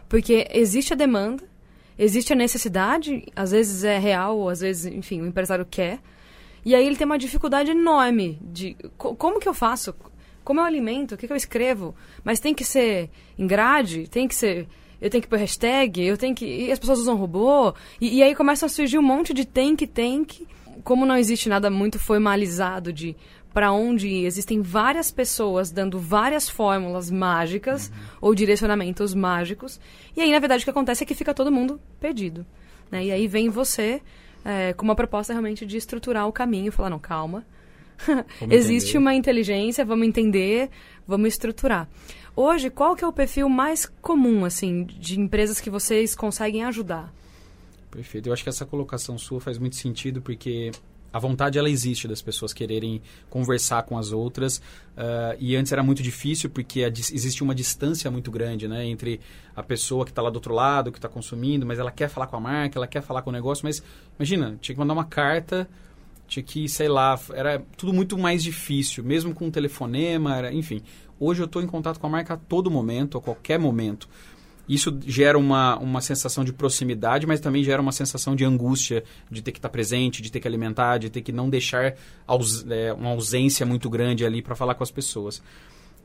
Porque 0.07 0.47
existe 0.51 0.93
a 0.93 0.95
demanda, 0.95 1.43
existe 1.97 2.33
a 2.33 2.35
necessidade, 2.35 3.25
às 3.35 3.51
vezes 3.51 3.83
é 3.83 3.97
real, 3.97 4.49
às 4.49 4.61
vezes, 4.61 4.91
enfim, 4.93 5.21
o 5.21 5.27
empresário 5.27 5.65
quer. 5.69 5.99
E 6.63 6.75
aí 6.75 6.85
ele 6.85 6.95
tem 6.95 7.05
uma 7.05 7.17
dificuldade 7.17 7.71
enorme 7.71 8.39
de 8.41 8.75
co 8.97 9.15
como 9.15 9.39
que 9.39 9.47
eu 9.47 9.53
faço? 9.53 9.95
Como 10.43 10.59
eu 10.59 10.63
alimento? 10.63 11.13
O 11.13 11.17
que, 11.17 11.27
que 11.27 11.33
eu 11.33 11.37
escrevo? 11.37 11.95
Mas 12.23 12.39
tem 12.39 12.53
que 12.53 12.63
ser 12.63 13.09
em 13.37 13.47
grade? 13.47 14.07
Tem 14.09 14.27
que 14.27 14.35
ser 14.35 14.67
eu 15.01 15.09
tenho 15.09 15.21
que 15.23 15.27
pôr 15.27 15.39
hashtag, 15.39 16.05
eu 16.05 16.15
tenho 16.15 16.35
que. 16.35 16.45
E 16.45 16.71
as 16.71 16.77
pessoas 16.77 16.99
usam 16.99 17.15
robô. 17.15 17.73
E, 17.99 18.19
e, 18.19 18.23
aí 18.23 18.35
começa 18.35 18.67
a 18.67 18.69
surgir 18.69 18.99
um 18.99 19.01
monte 19.01 19.33
de 19.33 19.45
tem 19.45 19.75
que, 19.75 19.87
tem 19.87 20.23
que. 20.23 20.47
Como 20.83 21.05
não 21.05 21.17
existe 21.17 21.49
nada 21.49 21.69
muito 21.71 21.97
formalizado 21.97 22.93
de 22.93 23.15
para 23.53 23.71
onde 23.71 24.07
ir, 24.07 24.25
existem 24.25 24.61
várias 24.61 25.11
pessoas 25.11 25.71
dando 25.71 25.99
várias 25.99 26.49
fórmulas 26.49 27.11
mágicas 27.11 27.87
uhum. 27.87 28.17
ou 28.21 28.35
direcionamentos 28.35 29.13
mágicos. 29.13 29.79
E 30.15 30.21
aí, 30.21 30.31
na 30.31 30.39
verdade, 30.39 30.61
o 30.61 30.65
que 30.65 30.69
acontece 30.69 31.03
é 31.03 31.07
que 31.07 31.15
fica 31.15 31.33
todo 31.33 31.51
mundo 31.51 31.79
perdido. 31.99 32.45
Né? 32.89 33.05
E 33.05 33.11
aí 33.11 33.27
vem 33.27 33.49
você 33.49 34.01
é, 34.43 34.73
com 34.73 34.83
uma 34.83 34.95
proposta 34.95 35.33
realmente 35.33 35.65
de 35.65 35.77
estruturar 35.77 36.27
o 36.27 36.31
caminho 36.31 36.71
falar, 36.71 36.89
não, 36.89 36.99
calma. 36.99 37.45
Existe 38.49 38.97
uma 38.97 39.13
inteligência, 39.13 39.85
vamos 39.85 40.07
entender, 40.07 40.69
vamos 41.07 41.27
estruturar. 41.29 41.87
Hoje, 42.35 42.69
qual 42.69 42.95
que 42.95 43.03
é 43.03 43.07
o 43.07 43.13
perfil 43.13 43.49
mais 43.49 43.85
comum, 43.85 44.45
assim, 44.45 44.85
de 44.85 45.19
empresas 45.19 45.59
que 45.59 45.69
vocês 45.69 46.15
conseguem 46.15 46.63
ajudar? 46.63 47.13
Perfeito. 47.91 48.29
Eu 48.29 48.33
acho 48.33 48.43
que 48.43 48.49
essa 48.49 48.65
colocação 48.65 49.17
sua 49.17 49.41
faz 49.41 49.57
muito 49.57 49.75
sentido, 49.75 50.21
porque 50.21 50.71
a 51.13 51.19
vontade 51.19 51.57
ela 51.57 51.69
existe 51.69 52.07
das 52.07 52.21
pessoas 52.21 52.53
quererem 52.53 53.01
conversar 53.29 53.83
com 53.83 53.97
as 53.97 54.11
outras 54.11 54.57
uh, 54.97 55.35
e 55.39 55.55
antes 55.55 55.71
era 55.71 55.83
muito 55.83 56.01
difícil 56.01 56.49
porque 56.49 56.83
a, 56.83 56.87
existe 56.87 57.43
uma 57.43 57.53
distância 57.53 58.09
muito 58.09 58.31
grande 58.31 58.67
né, 58.67 58.85
entre 58.85 59.19
a 59.55 59.61
pessoa 59.61 60.05
que 60.05 60.11
está 60.11 60.21
lá 60.21 60.29
do 60.29 60.35
outro 60.35 60.53
lado 60.53 60.91
que 60.91 60.97
está 60.97 61.09
consumindo 61.09 61.65
mas 61.65 61.79
ela 61.79 61.91
quer 61.91 62.09
falar 62.09 62.27
com 62.27 62.37
a 62.37 62.39
marca 62.39 62.79
ela 62.79 62.87
quer 62.87 63.01
falar 63.01 63.21
com 63.21 63.29
o 63.29 63.33
negócio 63.33 63.65
mas 63.65 63.83
imagina 64.17 64.57
tinha 64.61 64.75
que 64.75 64.79
mandar 64.79 64.93
uma 64.93 65.05
carta 65.05 65.67
tinha 66.31 66.43
que 66.43 66.69
sei 66.69 66.87
lá 66.87 67.19
era 67.33 67.61
tudo 67.75 67.91
muito 67.91 68.17
mais 68.17 68.41
difícil 68.41 69.03
mesmo 69.03 69.33
com 69.33 69.47
um 69.47 69.51
telefonema 69.51 70.37
era, 70.37 70.53
enfim. 70.53 70.81
Hoje 71.19 71.41
eu 71.41 71.45
estou 71.45 71.61
em 71.61 71.67
contato 71.67 71.99
com 71.99 72.07
a 72.07 72.09
marca 72.09 72.33
a 72.33 72.37
todo 72.37 72.71
momento 72.71 73.17
a 73.17 73.21
qualquer 73.21 73.59
momento 73.59 74.07
Isso 74.67 74.97
gera 75.05 75.37
uma, 75.37 75.77
uma 75.79 76.01
sensação 76.01 76.43
de 76.43 76.53
proximidade, 76.53 77.27
mas 77.27 77.39
também 77.39 77.63
gera 77.63 77.81
uma 77.81 77.91
sensação 77.91 78.35
de 78.35 78.45
angústia 78.45 79.03
de 79.29 79.41
ter 79.41 79.51
que 79.51 79.57
estar 79.57 79.69
presente, 79.69 80.21
de 80.21 80.31
ter 80.31 80.39
que 80.39 80.47
alimentar, 80.47 80.97
de 80.97 81.09
ter 81.09 81.21
que 81.21 81.31
não 81.31 81.49
deixar 81.49 81.95
aus, 82.25 82.65
é, 82.69 82.93
uma 82.93 83.09
ausência 83.09 83.65
muito 83.65 83.89
grande 83.89 84.25
ali 84.25 84.41
para 84.41 84.55
falar 84.55 84.75
com 84.75 84.83
as 84.83 84.91
pessoas. 84.91 85.41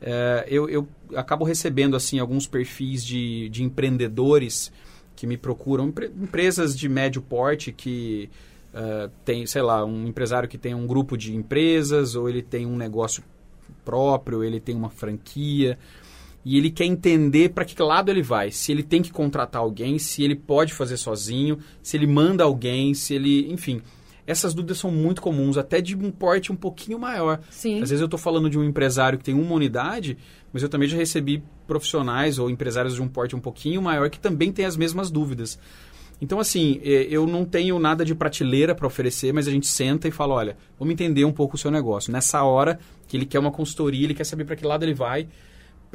É, 0.00 0.46
eu, 0.48 0.68
eu 0.68 0.88
acabo 1.14 1.44
recebendo 1.44 1.96
assim 1.96 2.18
alguns 2.18 2.46
perfis 2.46 3.04
de, 3.04 3.48
de 3.48 3.62
empreendedores 3.62 4.72
que 5.14 5.26
me 5.26 5.36
procuram, 5.36 5.92
empresas 6.22 6.76
de 6.76 6.88
médio 6.88 7.22
porte 7.22 7.72
que 7.72 8.28
uh, 8.74 9.10
tem, 9.24 9.46
sei 9.46 9.62
lá, 9.62 9.82
um 9.84 10.06
empresário 10.06 10.46
que 10.46 10.58
tem 10.58 10.74
um 10.74 10.86
grupo 10.86 11.16
de 11.16 11.34
empresas 11.34 12.14
ou 12.14 12.28
ele 12.28 12.42
tem 12.42 12.66
um 12.66 12.76
negócio 12.76 13.24
próprio, 13.82 14.44
ele 14.44 14.60
tem 14.60 14.76
uma 14.76 14.90
franquia 14.90 15.78
e 16.46 16.56
ele 16.56 16.70
quer 16.70 16.84
entender 16.84 17.48
para 17.48 17.64
que 17.64 17.82
lado 17.82 18.08
ele 18.08 18.22
vai, 18.22 18.52
se 18.52 18.70
ele 18.70 18.84
tem 18.84 19.02
que 19.02 19.10
contratar 19.10 19.60
alguém, 19.60 19.98
se 19.98 20.22
ele 20.22 20.36
pode 20.36 20.72
fazer 20.72 20.96
sozinho, 20.96 21.58
se 21.82 21.96
ele 21.96 22.06
manda 22.06 22.44
alguém, 22.44 22.94
se 22.94 23.14
ele, 23.14 23.52
enfim, 23.52 23.82
essas 24.24 24.54
dúvidas 24.54 24.78
são 24.78 24.88
muito 24.88 25.20
comuns, 25.20 25.58
até 25.58 25.80
de 25.80 25.96
um 25.96 26.08
porte 26.08 26.52
um 26.52 26.54
pouquinho 26.54 27.00
maior. 27.00 27.40
Sim. 27.50 27.82
Às 27.82 27.90
vezes 27.90 28.00
eu 28.00 28.04
estou 28.04 28.16
falando 28.16 28.48
de 28.48 28.56
um 28.56 28.62
empresário 28.62 29.18
que 29.18 29.24
tem 29.24 29.34
uma 29.34 29.52
unidade, 29.56 30.16
mas 30.52 30.62
eu 30.62 30.68
também 30.68 30.88
já 30.88 30.96
recebi 30.96 31.42
profissionais 31.66 32.38
ou 32.38 32.48
empresários 32.48 32.94
de 32.94 33.02
um 33.02 33.08
porte 33.08 33.34
um 33.34 33.40
pouquinho 33.40 33.82
maior 33.82 34.08
que 34.08 34.20
também 34.20 34.52
têm 34.52 34.66
as 34.66 34.76
mesmas 34.76 35.10
dúvidas. 35.10 35.58
Então, 36.22 36.38
assim, 36.38 36.80
é, 36.84 37.08
eu 37.10 37.26
não 37.26 37.44
tenho 37.44 37.76
nada 37.80 38.04
de 38.04 38.14
prateleira 38.14 38.72
para 38.72 38.86
oferecer, 38.86 39.32
mas 39.32 39.48
a 39.48 39.50
gente 39.50 39.66
senta 39.66 40.06
e 40.06 40.12
fala: 40.12 40.34
olha, 40.34 40.56
vamos 40.78 40.92
entender 40.92 41.24
um 41.24 41.32
pouco 41.32 41.56
o 41.56 41.58
seu 41.58 41.72
negócio. 41.72 42.12
Nessa 42.12 42.44
hora 42.44 42.78
que 43.08 43.16
ele 43.16 43.26
quer 43.26 43.40
uma 43.40 43.50
consultoria, 43.50 44.04
ele 44.04 44.14
quer 44.14 44.24
saber 44.24 44.44
para 44.44 44.54
que 44.54 44.64
lado 44.64 44.84
ele 44.84 44.94
vai. 44.94 45.26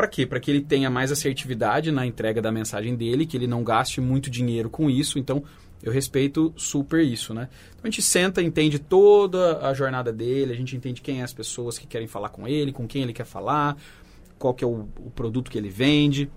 Para 0.01 0.07
quê? 0.07 0.25
Para 0.25 0.39
que 0.39 0.49
ele 0.49 0.61
tenha 0.61 0.89
mais 0.89 1.11
assertividade 1.11 1.91
na 1.91 2.07
entrega 2.07 2.41
da 2.41 2.51
mensagem 2.51 2.95
dele, 2.95 3.23
que 3.23 3.37
ele 3.37 3.45
não 3.45 3.63
gaste 3.63 4.01
muito 4.01 4.31
dinheiro 4.31 4.67
com 4.67 4.89
isso. 4.89 5.19
Então, 5.19 5.43
eu 5.83 5.91
respeito 5.91 6.51
super 6.57 7.05
isso, 7.05 7.35
né? 7.35 7.49
Então 7.69 7.81
a 7.83 7.87
gente 7.87 8.01
senta, 8.01 8.41
entende 8.41 8.79
toda 8.79 9.59
a 9.59 9.75
jornada 9.75 10.11
dele, 10.11 10.53
a 10.53 10.55
gente 10.55 10.75
entende 10.75 11.03
quem 11.03 11.21
é 11.21 11.23
as 11.23 11.33
pessoas 11.33 11.77
que 11.77 11.85
querem 11.85 12.07
falar 12.07 12.29
com 12.29 12.47
ele, 12.47 12.71
com 12.71 12.87
quem 12.87 13.03
ele 13.03 13.13
quer 13.13 13.25
falar, 13.25 13.77
qual 14.39 14.55
que 14.55 14.63
é 14.63 14.67
o, 14.67 14.87
o 14.97 15.11
produto 15.11 15.51
que 15.51 15.57
ele 15.59 15.69
vende. 15.69 16.27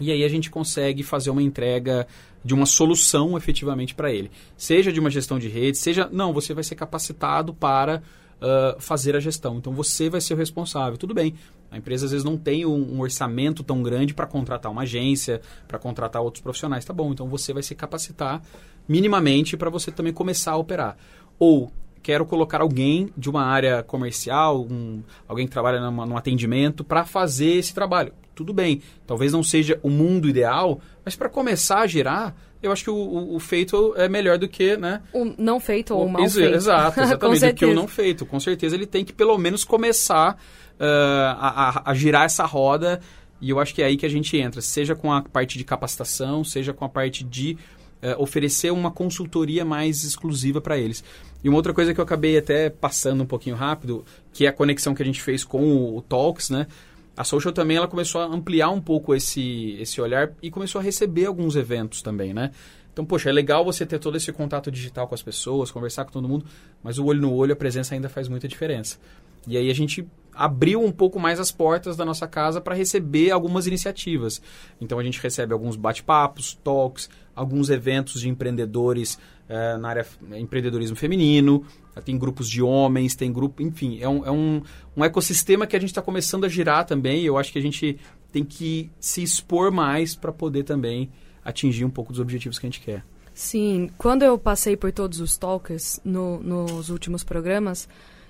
E 0.00 0.10
aí 0.10 0.24
a 0.24 0.28
gente 0.28 0.48
consegue 0.48 1.02
fazer 1.02 1.28
uma 1.28 1.42
entrega 1.42 2.06
de 2.42 2.54
uma 2.54 2.64
solução 2.64 3.36
efetivamente 3.36 3.94
para 3.94 4.10
ele. 4.10 4.30
Seja 4.56 4.90
de 4.90 4.98
uma 4.98 5.10
gestão 5.10 5.38
de 5.38 5.48
rede, 5.48 5.76
seja... 5.76 6.08
Não, 6.10 6.32
você 6.32 6.54
vai 6.54 6.64
ser 6.64 6.76
capacitado 6.76 7.52
para 7.52 8.02
uh, 8.40 8.80
fazer 8.80 9.16
a 9.16 9.20
gestão. 9.20 9.56
Então 9.58 9.72
você 9.72 10.08
vai 10.08 10.20
ser 10.20 10.34
o 10.34 10.36
responsável. 10.36 10.96
Tudo 10.96 11.14
bem, 11.14 11.34
a 11.70 11.78
empresa 11.78 12.06
às 12.06 12.12
vezes 12.12 12.24
não 12.24 12.36
tem 12.36 12.64
um, 12.64 12.94
um 12.94 13.00
orçamento 13.00 13.62
tão 13.62 13.82
grande 13.82 14.14
para 14.14 14.26
contratar 14.26 14.70
uma 14.70 14.82
agência, 14.82 15.40
para 15.66 15.78
contratar 15.78 16.22
outros 16.22 16.42
profissionais. 16.42 16.84
Tá 16.84 16.92
bom, 16.92 17.12
então 17.12 17.28
você 17.28 17.52
vai 17.52 17.62
se 17.62 17.74
capacitar 17.74 18.42
minimamente 18.88 19.56
para 19.56 19.70
você 19.70 19.90
também 19.90 20.12
começar 20.12 20.52
a 20.52 20.56
operar. 20.56 20.96
Ou 21.38 21.70
quero 22.02 22.24
colocar 22.24 22.60
alguém 22.60 23.10
de 23.16 23.28
uma 23.28 23.44
área 23.44 23.82
comercial, 23.82 24.64
um, 24.70 25.02
alguém 25.26 25.44
que 25.44 25.52
trabalha 25.52 25.80
num 25.90 26.16
atendimento, 26.16 26.84
para 26.84 27.04
fazer 27.04 27.56
esse 27.56 27.74
trabalho. 27.74 28.12
Tudo 28.32 28.52
bem, 28.52 28.80
talvez 29.06 29.32
não 29.32 29.42
seja 29.42 29.80
o 29.82 29.90
mundo 29.90 30.28
ideal, 30.28 30.78
mas 31.04 31.16
para 31.16 31.28
começar 31.28 31.80
a 31.80 31.86
girar, 31.86 32.36
eu 32.66 32.72
acho 32.72 32.84
que 32.84 32.90
o, 32.90 32.94
o, 32.94 33.36
o, 33.36 33.40
feito 33.40 33.94
é 33.96 34.08
melhor 34.08 34.38
do 34.38 34.48
que, 34.48 34.76
né? 34.76 35.02
O 35.12 35.24
não 35.38 35.60
feito 35.60 35.94
ou 35.94 36.06
o 36.06 36.08
mal 36.08 36.28
feito. 36.28 36.54
Exato, 36.54 37.00
exatamente, 37.02 37.46
do 37.46 37.54
que 37.54 37.64
o 37.64 37.74
não 37.74 37.88
feito. 37.88 38.26
Com 38.26 38.40
certeza 38.40 38.74
ele 38.74 38.86
tem 38.86 39.04
que 39.04 39.12
pelo 39.12 39.36
menos 39.38 39.64
começar 39.64 40.34
uh, 40.34 41.36
a, 41.38 41.90
a, 41.90 41.94
girar 41.94 42.24
essa 42.24 42.44
roda. 42.44 43.00
E 43.40 43.50
eu 43.50 43.60
acho 43.60 43.74
que 43.74 43.82
é 43.82 43.86
aí 43.86 43.96
que 43.96 44.06
a 44.06 44.08
gente 44.08 44.36
entra, 44.36 44.60
seja 44.62 44.94
com 44.94 45.12
a 45.12 45.22
parte 45.22 45.58
de 45.58 45.64
capacitação, 45.64 46.42
seja 46.42 46.72
com 46.72 46.84
a 46.84 46.88
parte 46.88 47.22
de 47.22 47.58
uh, 48.02 48.20
oferecer 48.22 48.72
uma 48.72 48.90
consultoria 48.90 49.64
mais 49.64 50.04
exclusiva 50.04 50.60
para 50.60 50.78
eles. 50.78 51.04
E 51.44 51.48
uma 51.48 51.56
outra 51.56 51.74
coisa 51.74 51.92
que 51.92 52.00
eu 52.00 52.04
acabei 52.04 52.36
até 52.38 52.70
passando 52.70 53.22
um 53.22 53.26
pouquinho 53.26 53.56
rápido, 53.56 54.04
que 54.32 54.46
é 54.46 54.48
a 54.48 54.52
conexão 54.52 54.94
que 54.94 55.02
a 55.02 55.06
gente 55.06 55.22
fez 55.22 55.44
com 55.44 55.62
o, 55.62 55.98
o 55.98 56.02
Talks, 56.02 56.50
né? 56.50 56.66
A 57.16 57.24
Social 57.24 57.52
também 57.52 57.76
ela 57.76 57.88
começou 57.88 58.20
a 58.20 58.24
ampliar 58.26 58.68
um 58.70 58.80
pouco 58.80 59.14
esse, 59.14 59.76
esse 59.80 60.00
olhar 60.00 60.32
e 60.42 60.50
começou 60.50 60.80
a 60.80 60.84
receber 60.84 61.26
alguns 61.26 61.56
eventos 61.56 62.02
também, 62.02 62.34
né? 62.34 62.50
Então, 62.92 63.04
poxa, 63.04 63.28
é 63.28 63.32
legal 63.32 63.64
você 63.64 63.84
ter 63.84 63.98
todo 63.98 64.16
esse 64.16 64.32
contato 64.32 64.70
digital 64.70 65.06
com 65.06 65.14
as 65.14 65.22
pessoas, 65.22 65.70
conversar 65.70 66.04
com 66.04 66.12
todo 66.12 66.28
mundo, 66.28 66.46
mas 66.82 66.98
o 66.98 67.04
olho 67.04 67.20
no 67.20 67.32
olho, 67.32 67.52
a 67.52 67.56
presença 67.56 67.94
ainda 67.94 68.08
faz 68.08 68.28
muita 68.28 68.48
diferença. 68.48 68.98
E 69.46 69.56
aí 69.56 69.70
a 69.70 69.74
gente 69.74 70.06
abriu 70.36 70.84
um 70.84 70.92
pouco 70.92 71.18
mais 71.18 71.40
as 71.40 71.50
portas 71.50 71.96
da 71.96 72.04
nossa 72.04 72.26
casa 72.26 72.60
para 72.60 72.74
receber 72.74 73.30
algumas 73.30 73.66
iniciativas. 73.66 74.40
Então 74.80 74.98
a 74.98 75.04
gente 75.04 75.20
recebe 75.20 75.52
alguns 75.52 75.76
bate-papos, 75.76 76.58
talks, 76.62 77.08
alguns 77.34 77.70
eventos 77.70 78.20
de 78.20 78.28
empreendedores 78.28 79.18
é, 79.48 79.76
na 79.76 79.88
área 79.88 80.06
empreendedorismo 80.36 80.96
feminino, 80.96 81.64
tem 82.04 82.18
grupos 82.18 82.48
de 82.48 82.62
homens, 82.62 83.14
tem 83.14 83.32
grupo, 83.32 83.62
enfim, 83.62 83.98
é 84.00 84.08
um, 84.08 84.26
é 84.26 84.30
um, 84.30 84.62
um 84.96 85.04
ecossistema 85.04 85.66
que 85.66 85.76
a 85.76 85.80
gente 85.80 85.90
está 85.90 86.02
começando 86.02 86.44
a 86.44 86.48
girar 86.48 86.84
também. 86.84 87.24
Eu 87.24 87.38
acho 87.38 87.52
que 87.52 87.58
a 87.58 87.62
gente 87.62 87.98
tem 88.30 88.44
que 88.44 88.90
se 89.00 89.22
expor 89.22 89.72
mais 89.72 90.14
para 90.14 90.32
poder 90.32 90.64
também 90.64 91.10
atingir 91.44 91.84
um 91.84 91.90
pouco 91.90 92.12
dos 92.12 92.20
objetivos 92.20 92.58
que 92.58 92.66
a 92.66 92.68
gente 92.68 92.80
quer. 92.80 93.04
Sim, 93.32 93.90
quando 93.98 94.22
eu 94.22 94.38
passei 94.38 94.76
por 94.76 94.90
todos 94.92 95.20
os 95.20 95.36
talkers 95.36 96.00
no, 96.04 96.40
nos 96.40 96.88
últimos 96.88 97.22
programas, 97.22 97.88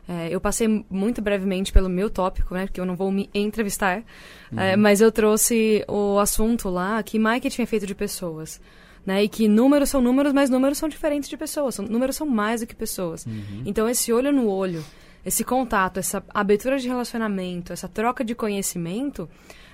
é, 0.08 0.28
eu 0.30 0.40
passei 0.40 0.84
muito 0.88 1.20
brevemente 1.20 1.72
pelo 1.72 1.88
meu 1.88 2.08
tópico, 2.08 2.54
né, 2.54 2.66
porque 2.66 2.80
eu 2.80 2.86
não 2.86 2.94
vou 2.94 3.10
me 3.10 3.28
entrevistar, 3.34 4.04
uhum. 4.52 4.60
é, 4.60 4.76
mas 4.76 5.00
eu 5.00 5.10
trouxe 5.10 5.84
o 5.88 6.18
assunto 6.18 6.68
lá 6.68 7.02
que 7.02 7.18
marketing 7.18 7.62
é 7.62 7.66
feito 7.66 7.86
de 7.86 7.94
pessoas. 7.94 8.60
Né, 9.04 9.22
e 9.22 9.28
que 9.28 9.46
números 9.46 9.88
são 9.88 10.00
números, 10.00 10.32
mas 10.32 10.50
números 10.50 10.78
são 10.78 10.88
diferentes 10.88 11.28
de 11.28 11.36
pessoas. 11.36 11.76
São, 11.76 11.84
números 11.84 12.16
são 12.16 12.26
mais 12.26 12.60
do 12.60 12.66
que 12.66 12.74
pessoas. 12.74 13.24
Uhum. 13.24 13.62
Então, 13.64 13.88
esse 13.88 14.12
olho 14.12 14.32
no 14.32 14.48
olho, 14.48 14.84
esse 15.24 15.44
contato, 15.44 15.98
essa 15.98 16.24
abertura 16.34 16.76
de 16.76 16.88
relacionamento, 16.88 17.72
essa 17.72 17.86
troca 17.86 18.24
de 18.24 18.34
conhecimento, 18.34 19.28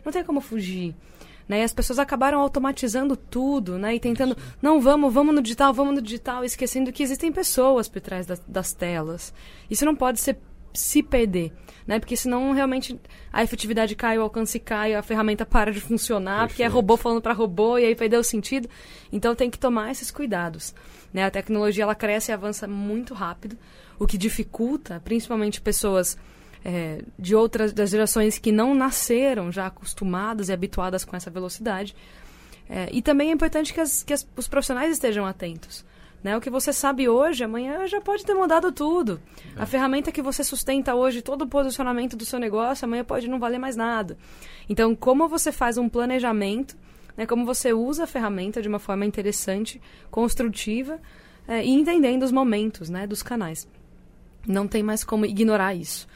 não 0.04 0.12
tem 0.12 0.22
como 0.22 0.42
fugir. 0.42 0.94
Né? 1.48 1.60
E 1.60 1.62
as 1.62 1.72
pessoas 1.72 1.98
acabaram 1.98 2.40
automatizando 2.40 3.16
tudo, 3.16 3.78
né? 3.78 3.94
E 3.94 4.00
tentando, 4.00 4.36
não, 4.60 4.80
vamos, 4.80 5.12
vamos 5.12 5.34
no 5.34 5.42
digital, 5.42 5.72
vamos 5.72 5.94
no 5.94 6.02
digital, 6.02 6.44
esquecendo 6.44 6.92
que 6.92 7.02
existem 7.02 7.32
pessoas 7.32 7.88
por 7.88 8.00
trás 8.00 8.26
das, 8.26 8.40
das 8.46 8.72
telas. 8.72 9.34
Isso 9.70 9.84
não 9.84 9.94
pode 9.94 10.20
ser 10.20 10.38
se 10.74 11.02
perder, 11.02 11.52
né? 11.86 11.98
Porque 11.98 12.16
senão 12.16 12.52
realmente 12.52 12.98
a 13.32 13.42
efetividade 13.42 13.94
cai, 13.94 14.18
o 14.18 14.22
alcance 14.22 14.58
cai, 14.58 14.94
a 14.94 15.02
ferramenta 15.02 15.44
para 15.44 15.70
de 15.70 15.80
funcionar, 15.80 16.40
Perfeito. 16.40 16.50
porque 16.50 16.62
é 16.62 16.66
robô 16.66 16.96
falando 16.96 17.20
para 17.20 17.32
robô 17.32 17.78
e 17.78 17.84
aí 17.84 17.94
perdeu 17.94 18.20
o 18.20 18.24
sentido. 18.24 18.68
Então 19.12 19.34
tem 19.34 19.50
que 19.50 19.58
tomar 19.58 19.90
esses 19.90 20.10
cuidados, 20.10 20.74
né? 21.12 21.24
A 21.24 21.30
tecnologia 21.30 21.84
ela 21.84 21.94
cresce 21.94 22.30
e 22.30 22.34
avança 22.34 22.66
muito 22.66 23.12
rápido, 23.14 23.56
o 23.98 24.06
que 24.06 24.16
dificulta, 24.16 25.00
principalmente 25.04 25.60
pessoas 25.60 26.16
é, 26.64 27.02
de 27.18 27.34
outras 27.34 27.72
das 27.72 27.90
gerações 27.90 28.38
que 28.38 28.52
não 28.52 28.74
nasceram 28.74 29.50
já 29.50 29.66
acostumadas 29.66 30.48
e 30.48 30.52
habituadas 30.52 31.04
com 31.04 31.16
essa 31.16 31.30
velocidade. 31.30 31.94
É, 32.68 32.88
e 32.92 33.02
também 33.02 33.30
é 33.30 33.32
importante 33.32 33.72
que, 33.74 33.80
as, 33.80 34.02
que 34.02 34.12
as, 34.12 34.26
os 34.36 34.48
profissionais 34.48 34.92
estejam 34.92 35.26
atentos. 35.26 35.84
Né? 36.22 36.36
O 36.36 36.40
que 36.40 36.48
você 36.48 36.72
sabe 36.72 37.08
hoje, 37.08 37.42
amanhã 37.42 37.86
já 37.86 38.00
pode 38.00 38.24
ter 38.24 38.34
mudado 38.34 38.70
tudo. 38.70 39.20
É. 39.56 39.62
A 39.62 39.66
ferramenta 39.66 40.12
que 40.12 40.22
você 40.22 40.44
sustenta 40.44 40.94
hoje, 40.94 41.20
todo 41.20 41.42
o 41.42 41.48
posicionamento 41.48 42.16
do 42.16 42.24
seu 42.24 42.38
negócio, 42.38 42.84
amanhã 42.84 43.04
pode 43.04 43.28
não 43.28 43.40
valer 43.40 43.58
mais 43.58 43.74
nada. 43.74 44.16
Então, 44.68 44.94
como 44.94 45.28
você 45.28 45.50
faz 45.50 45.76
um 45.76 45.88
planejamento, 45.88 46.76
né? 47.16 47.26
como 47.26 47.44
você 47.44 47.72
usa 47.72 48.04
a 48.04 48.06
ferramenta 48.06 48.62
de 48.62 48.68
uma 48.68 48.78
forma 48.78 49.04
interessante, 49.04 49.82
construtiva 50.10 51.00
é, 51.48 51.64
e 51.64 51.70
entendendo 51.70 52.22
os 52.22 52.30
momentos 52.30 52.88
né? 52.88 53.04
dos 53.04 53.22
canais. 53.22 53.68
Não 54.46 54.68
tem 54.68 54.82
mais 54.82 55.02
como 55.02 55.26
ignorar 55.26 55.74
isso. 55.74 56.06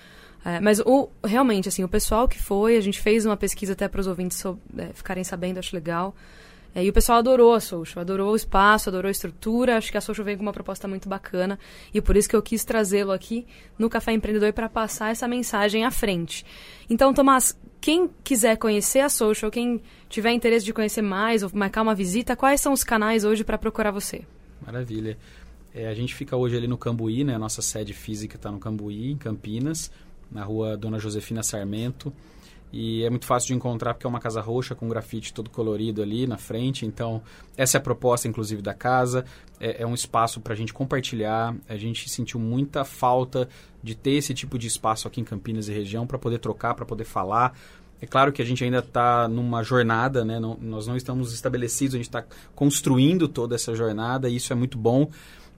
É, 0.46 0.60
mas 0.60 0.78
o, 0.78 1.08
realmente, 1.24 1.68
assim, 1.68 1.82
o 1.82 1.88
pessoal 1.88 2.28
que 2.28 2.40
foi, 2.40 2.76
a 2.76 2.80
gente 2.80 3.00
fez 3.00 3.26
uma 3.26 3.36
pesquisa 3.36 3.72
até 3.72 3.88
para 3.88 4.00
os 4.00 4.06
ouvintes 4.06 4.38
so, 4.38 4.56
é, 4.78 4.90
ficarem 4.94 5.24
sabendo, 5.24 5.58
acho 5.58 5.74
legal. 5.74 6.14
É, 6.72 6.84
e 6.84 6.88
o 6.88 6.92
pessoal 6.92 7.18
adorou 7.18 7.52
a 7.52 7.58
Social, 7.58 8.02
adorou 8.02 8.32
o 8.32 8.36
espaço, 8.36 8.88
adorou 8.88 9.08
a 9.08 9.10
estrutura. 9.10 9.76
Acho 9.76 9.90
que 9.90 9.98
a 9.98 10.00
Social 10.00 10.24
veio 10.24 10.36
com 10.36 10.44
uma 10.44 10.52
proposta 10.52 10.86
muito 10.86 11.08
bacana. 11.08 11.58
E 11.92 12.00
por 12.00 12.16
isso 12.16 12.28
que 12.28 12.36
eu 12.36 12.42
quis 12.42 12.64
trazê-lo 12.64 13.10
aqui 13.10 13.44
no 13.76 13.90
Café 13.90 14.12
Empreendedor 14.12 14.52
para 14.52 14.68
passar 14.68 15.10
essa 15.10 15.26
mensagem 15.26 15.84
à 15.84 15.90
frente. 15.90 16.46
Então, 16.88 17.12
Tomás, 17.12 17.58
quem 17.80 18.08
quiser 18.22 18.56
conhecer 18.56 19.00
a 19.00 19.08
Social, 19.08 19.50
quem 19.50 19.82
tiver 20.08 20.30
interesse 20.30 20.64
de 20.64 20.72
conhecer 20.72 21.02
mais 21.02 21.42
ou 21.42 21.50
marcar 21.52 21.82
uma 21.82 21.94
visita, 21.94 22.36
quais 22.36 22.60
são 22.60 22.72
os 22.72 22.84
canais 22.84 23.24
hoje 23.24 23.42
para 23.42 23.58
procurar 23.58 23.90
você? 23.90 24.22
Maravilha. 24.64 25.18
É, 25.74 25.88
a 25.88 25.94
gente 25.94 26.14
fica 26.14 26.36
hoje 26.36 26.56
ali 26.56 26.68
no 26.68 26.78
Cambuí, 26.78 27.24
né? 27.24 27.34
A 27.34 27.38
nossa 27.38 27.60
sede 27.60 27.92
física 27.92 28.36
está 28.36 28.50
no 28.50 28.60
Cambuí, 28.60 29.10
em 29.10 29.16
Campinas 29.16 29.90
na 30.30 30.44
rua 30.44 30.76
Dona 30.76 30.98
Josefina 30.98 31.42
Sarmento. 31.42 32.12
E 32.72 33.04
é 33.04 33.10
muito 33.10 33.26
fácil 33.26 33.48
de 33.48 33.54
encontrar 33.54 33.94
porque 33.94 34.06
é 34.06 34.10
uma 34.10 34.20
casa 34.20 34.40
roxa 34.40 34.74
com 34.74 34.88
grafite 34.88 35.32
todo 35.32 35.48
colorido 35.48 36.02
ali 36.02 36.26
na 36.26 36.36
frente. 36.36 36.84
Então, 36.84 37.22
essa 37.56 37.76
é 37.76 37.78
a 37.78 37.82
proposta, 37.82 38.28
inclusive, 38.28 38.60
da 38.60 38.74
casa. 38.74 39.24
É, 39.60 39.82
é 39.82 39.86
um 39.86 39.94
espaço 39.94 40.40
para 40.40 40.52
a 40.52 40.56
gente 40.56 40.74
compartilhar. 40.74 41.54
A 41.68 41.76
gente 41.76 42.10
sentiu 42.10 42.40
muita 42.40 42.84
falta 42.84 43.48
de 43.82 43.94
ter 43.94 44.12
esse 44.12 44.34
tipo 44.34 44.58
de 44.58 44.66
espaço 44.66 45.06
aqui 45.06 45.20
em 45.20 45.24
Campinas 45.24 45.68
e 45.68 45.72
região 45.72 46.06
para 46.06 46.18
poder 46.18 46.38
trocar, 46.38 46.74
para 46.74 46.84
poder 46.84 47.04
falar. 47.04 47.56
É 48.00 48.06
claro 48.06 48.32
que 48.32 48.42
a 48.42 48.44
gente 48.44 48.62
ainda 48.62 48.80
está 48.80 49.26
numa 49.26 49.62
jornada, 49.62 50.24
né? 50.24 50.38
Não, 50.38 50.58
nós 50.60 50.86
não 50.86 50.96
estamos 50.96 51.32
estabelecidos, 51.32 51.94
a 51.94 51.98
gente 51.98 52.08
está 52.08 52.24
construindo 52.54 53.26
toda 53.26 53.54
essa 53.54 53.74
jornada 53.74 54.28
e 54.28 54.36
isso 54.36 54.52
é 54.52 54.56
muito 54.56 54.76
bom. 54.76 55.08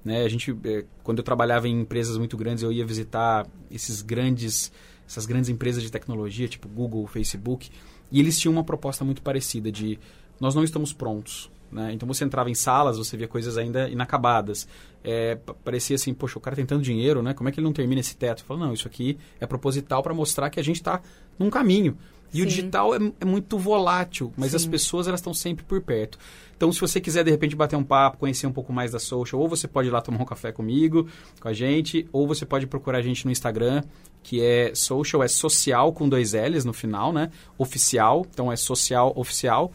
Né? 0.04 0.22
A 0.22 0.28
gente, 0.28 0.56
é, 0.64 0.84
quando 1.02 1.18
eu 1.18 1.24
trabalhava 1.24 1.68
em 1.68 1.80
empresas 1.80 2.16
muito 2.16 2.36
grandes, 2.36 2.62
eu 2.62 2.72
ia 2.72 2.84
visitar 2.84 3.46
esses 3.70 4.02
grandes, 4.02 4.72
essas 5.06 5.26
grandes 5.26 5.50
empresas 5.50 5.82
de 5.82 5.90
tecnologia, 5.90 6.48
tipo 6.48 6.68
Google, 6.68 7.06
Facebook, 7.06 7.70
e 8.10 8.20
eles 8.20 8.38
tinham 8.38 8.52
uma 8.52 8.64
proposta 8.64 9.04
muito 9.04 9.22
parecida 9.22 9.70
de 9.70 9.98
nós 10.40 10.54
não 10.54 10.64
estamos 10.64 10.92
prontos. 10.92 11.50
Né? 11.70 11.92
Então 11.92 12.06
você 12.06 12.24
entrava 12.24 12.50
em 12.50 12.54
salas, 12.54 12.96
você 12.96 13.16
via 13.16 13.28
coisas 13.28 13.58
ainda 13.58 13.88
inacabadas. 13.88 14.66
É, 15.04 15.36
parecia 15.64 15.96
assim, 15.96 16.14
poxa, 16.14 16.38
o 16.38 16.40
cara 16.40 16.56
tem 16.56 16.64
tanto 16.64 16.82
dinheiro, 16.82 17.22
né? 17.22 17.34
Como 17.34 17.48
é 17.48 17.52
que 17.52 17.60
ele 17.60 17.66
não 17.66 17.72
termina 17.72 18.00
esse 18.00 18.16
teto? 18.16 18.44
Fala, 18.44 18.66
não, 18.66 18.72
isso 18.72 18.88
aqui 18.88 19.18
é 19.38 19.46
proposital 19.46 20.02
para 20.02 20.14
mostrar 20.14 20.50
que 20.50 20.58
a 20.58 20.62
gente 20.62 20.76
está 20.76 21.00
num 21.38 21.50
caminho. 21.50 21.96
E 22.32 22.38
Sim. 22.38 22.42
o 22.42 22.47
digital 22.47 22.94
é, 22.94 22.99
é, 23.20 23.25
muito 23.25 23.58
volátil, 23.58 24.32
mas 24.37 24.50
Sim. 24.50 24.56
as 24.56 24.66
pessoas 24.66 25.08
elas 25.08 25.20
estão 25.20 25.32
sempre 25.32 25.64
por 25.64 25.80
perto. 25.80 26.18
Então, 26.56 26.73
se 26.73 26.80
você 26.80 27.00
quiser 27.00 27.23
de 27.23 27.30
repente 27.30 27.54
bater 27.54 27.76
um 27.76 27.85
papo, 27.85 28.18
conhecer 28.18 28.47
um 28.47 28.52
pouco 28.52 28.73
mais 28.73 28.90
da 28.90 28.99
social, 28.99 29.40
ou 29.40 29.49
você 29.49 29.68
pode 29.68 29.88
ir 29.88 29.90
lá 29.90 30.00
tomar 30.00 30.20
um 30.20 30.25
café 30.25 30.50
comigo, 30.50 31.08
com 31.40 31.49
a 31.49 31.52
gente, 31.52 32.08
ou 32.12 32.26
você 32.26 32.44
pode 32.44 32.66
procurar 32.66 32.99
a 32.99 33.02
gente 33.02 33.25
no 33.25 33.30
Instagram, 33.30 33.82
que 34.23 34.42
é 34.42 34.75
social, 34.75 35.23
é 35.23 35.28
social 35.28 35.92
com 35.92 36.08
dois 36.08 36.32
L's 36.32 36.64
no 36.64 36.73
final, 36.73 37.12
né? 37.12 37.30
Oficial, 37.56 38.26
então 38.28 38.50
é 38.50 38.56
social 38.56 39.12
oficial. 39.16 39.73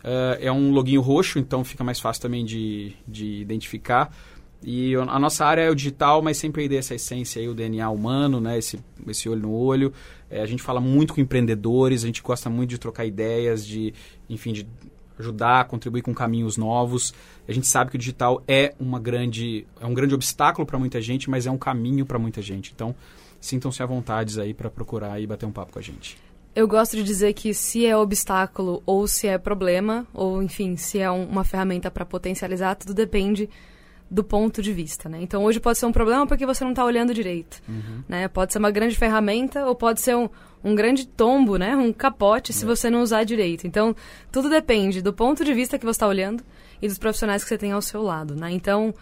Uh, 0.00 0.34
é 0.40 0.50
um 0.50 0.72
loginho 0.72 1.00
roxo, 1.00 1.38
então 1.38 1.62
fica 1.62 1.84
mais 1.84 2.00
fácil 2.00 2.22
também 2.22 2.44
de, 2.44 2.92
de 3.06 3.40
identificar. 3.40 4.12
E 4.64 4.94
a 4.94 5.18
nossa 5.18 5.44
área 5.44 5.62
é 5.62 5.70
o 5.70 5.74
digital, 5.74 6.22
mas 6.22 6.36
sempre 6.36 6.62
aí 6.62 6.68
dessa 6.68 6.94
essência 6.94 7.40
aí, 7.40 7.48
o 7.48 7.54
DNA 7.54 7.88
humano, 7.90 8.40
né? 8.40 8.58
Esse, 8.58 8.78
esse 9.08 9.28
olho 9.28 9.42
no 9.42 9.52
olho. 9.52 9.92
É, 10.30 10.40
a 10.40 10.46
gente 10.46 10.62
fala 10.62 10.80
muito 10.80 11.14
com 11.14 11.20
empreendedores, 11.20 12.04
a 12.04 12.06
gente 12.06 12.22
gosta 12.22 12.48
muito 12.48 12.70
de 12.70 12.78
trocar 12.78 13.04
ideias, 13.04 13.66
de, 13.66 13.92
enfim, 14.30 14.52
de 14.52 14.66
ajudar, 15.18 15.64
contribuir 15.66 16.02
com 16.02 16.14
caminhos 16.14 16.56
novos. 16.56 17.12
A 17.46 17.52
gente 17.52 17.66
sabe 17.66 17.90
que 17.90 17.96
o 17.96 17.98
digital 17.98 18.42
é 18.46 18.74
uma 18.78 19.00
grande, 19.00 19.66
é 19.80 19.86
um 19.86 19.94
grande 19.94 20.14
obstáculo 20.14 20.64
para 20.64 20.78
muita 20.78 21.00
gente, 21.00 21.28
mas 21.28 21.46
é 21.46 21.50
um 21.50 21.58
caminho 21.58 22.06
para 22.06 22.18
muita 22.18 22.40
gente. 22.40 22.72
Então, 22.72 22.94
sintam-se 23.40 23.82
à 23.82 23.86
vontade 23.86 24.40
aí 24.40 24.54
para 24.54 24.70
procurar 24.70 25.20
e 25.20 25.26
bater 25.26 25.44
um 25.44 25.52
papo 25.52 25.72
com 25.72 25.78
a 25.80 25.82
gente. 25.82 26.16
Eu 26.54 26.68
gosto 26.68 26.96
de 26.96 27.02
dizer 27.02 27.32
que 27.32 27.54
se 27.54 27.86
é 27.86 27.96
obstáculo 27.96 28.82
ou 28.84 29.08
se 29.08 29.26
é 29.26 29.38
problema, 29.38 30.06
ou 30.12 30.42
enfim, 30.42 30.76
se 30.76 30.98
é 30.98 31.10
um, 31.10 31.24
uma 31.24 31.44
ferramenta 31.44 31.90
para 31.90 32.04
potencializar, 32.04 32.74
tudo 32.74 32.92
depende 32.92 33.48
do 34.12 34.22
ponto 34.22 34.60
de 34.60 34.74
vista, 34.74 35.08
né? 35.08 35.18
Então 35.22 35.42
hoje 35.42 35.58
pode 35.58 35.78
ser 35.78 35.86
um 35.86 35.92
problema 35.92 36.26
porque 36.26 36.44
você 36.44 36.62
não 36.62 36.72
está 36.72 36.84
olhando 36.84 37.14
direito, 37.14 37.62
uhum. 37.66 38.04
né? 38.06 38.28
Pode 38.28 38.52
ser 38.52 38.58
uma 38.58 38.70
grande 38.70 38.94
ferramenta 38.94 39.64
ou 39.64 39.74
pode 39.74 40.02
ser 40.02 40.14
um, 40.14 40.28
um 40.62 40.74
grande 40.74 41.06
tombo, 41.06 41.56
né? 41.56 41.74
Um 41.74 41.94
capote 41.94 42.52
se 42.52 42.64
é. 42.64 42.66
você 42.66 42.90
não 42.90 43.00
usar 43.00 43.24
direito. 43.24 43.66
Então 43.66 43.96
tudo 44.30 44.50
depende 44.50 45.00
do 45.00 45.14
ponto 45.14 45.42
de 45.42 45.54
vista 45.54 45.78
que 45.78 45.86
você 45.86 45.92
está 45.92 46.06
olhando 46.06 46.44
e 46.82 46.86
dos 46.86 46.98
profissionais 46.98 47.42
que 47.42 47.48
você 47.48 47.56
tem 47.56 47.72
ao 47.72 47.80
seu 47.80 48.02
lado, 48.02 48.36
né? 48.36 48.50
Então 48.52 48.94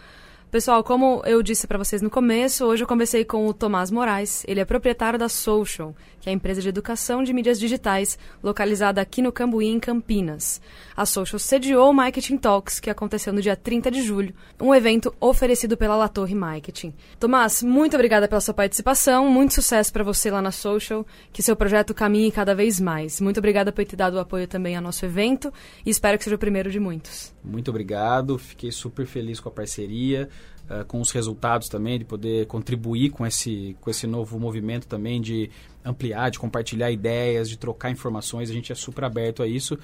Pessoal, 0.51 0.83
como 0.83 1.21
eu 1.25 1.41
disse 1.41 1.65
para 1.65 1.77
vocês 1.77 2.01
no 2.01 2.09
começo, 2.09 2.65
hoje 2.65 2.83
eu 2.83 2.87
conversei 2.87 3.23
com 3.23 3.47
o 3.47 3.53
Tomás 3.53 3.89
Moraes. 3.89 4.43
Ele 4.45 4.59
é 4.59 4.65
proprietário 4.65 5.17
da 5.17 5.29
Social, 5.29 5.95
que 6.19 6.27
é 6.27 6.33
a 6.33 6.35
empresa 6.35 6.61
de 6.61 6.67
educação 6.67 7.23
de 7.23 7.31
mídias 7.31 7.57
digitais 7.57 8.19
localizada 8.43 8.99
aqui 8.99 9.21
no 9.21 9.31
Cambuí, 9.31 9.67
em 9.67 9.79
Campinas. 9.79 10.59
A 10.93 11.05
Social 11.05 11.39
sediou 11.39 11.89
o 11.89 11.93
Marketing 11.93 12.35
Talks, 12.35 12.81
que 12.81 12.89
aconteceu 12.89 13.31
no 13.31 13.41
dia 13.41 13.55
30 13.55 13.89
de 13.89 14.01
julho, 14.01 14.35
um 14.59 14.75
evento 14.75 15.15
oferecido 15.21 15.77
pela 15.77 15.95
La 15.95 16.09
Torre 16.09 16.35
Marketing. 16.35 16.93
Tomás, 17.17 17.63
muito 17.63 17.95
obrigada 17.95 18.27
pela 18.27 18.41
sua 18.41 18.53
participação, 18.53 19.29
muito 19.29 19.53
sucesso 19.53 19.93
para 19.93 20.03
você 20.03 20.29
lá 20.29 20.41
na 20.41 20.51
Social, 20.51 21.07
que 21.31 21.41
seu 21.41 21.55
projeto 21.55 21.93
caminhe 21.93 22.29
cada 22.29 22.53
vez 22.53 22.77
mais. 22.77 23.21
Muito 23.21 23.37
obrigada 23.37 23.71
por 23.71 23.85
ter 23.85 23.95
dado 23.95 24.15
o 24.15 24.19
apoio 24.19 24.49
também 24.49 24.75
ao 24.75 24.83
nosso 24.83 25.05
evento 25.05 25.51
e 25.85 25.89
espero 25.89 26.17
que 26.17 26.25
seja 26.25 26.35
o 26.35 26.39
primeiro 26.39 26.69
de 26.69 26.77
muitos. 26.77 27.33
Muito 27.41 27.69
obrigado, 27.69 28.37
fiquei 28.37 28.69
super 28.69 29.05
feliz 29.05 29.39
com 29.39 29.47
a 29.47 29.51
parceria. 29.51 30.29
Uh, 30.71 30.85
com 30.85 31.01
os 31.01 31.11
resultados 31.11 31.67
também, 31.67 31.99
de 31.99 32.05
poder 32.05 32.45
contribuir 32.45 33.09
com 33.09 33.27
esse, 33.27 33.75
com 33.81 33.89
esse 33.89 34.07
novo 34.07 34.39
movimento 34.39 34.87
também, 34.87 35.19
de 35.19 35.49
ampliar, 35.83 36.29
de 36.31 36.39
compartilhar 36.39 36.89
ideias, 36.89 37.49
de 37.49 37.57
trocar 37.57 37.91
informações. 37.91 38.49
A 38.49 38.53
gente 38.53 38.71
é 38.71 38.75
super 38.75 39.03
aberto 39.03 39.43
a 39.43 39.47
isso. 39.47 39.77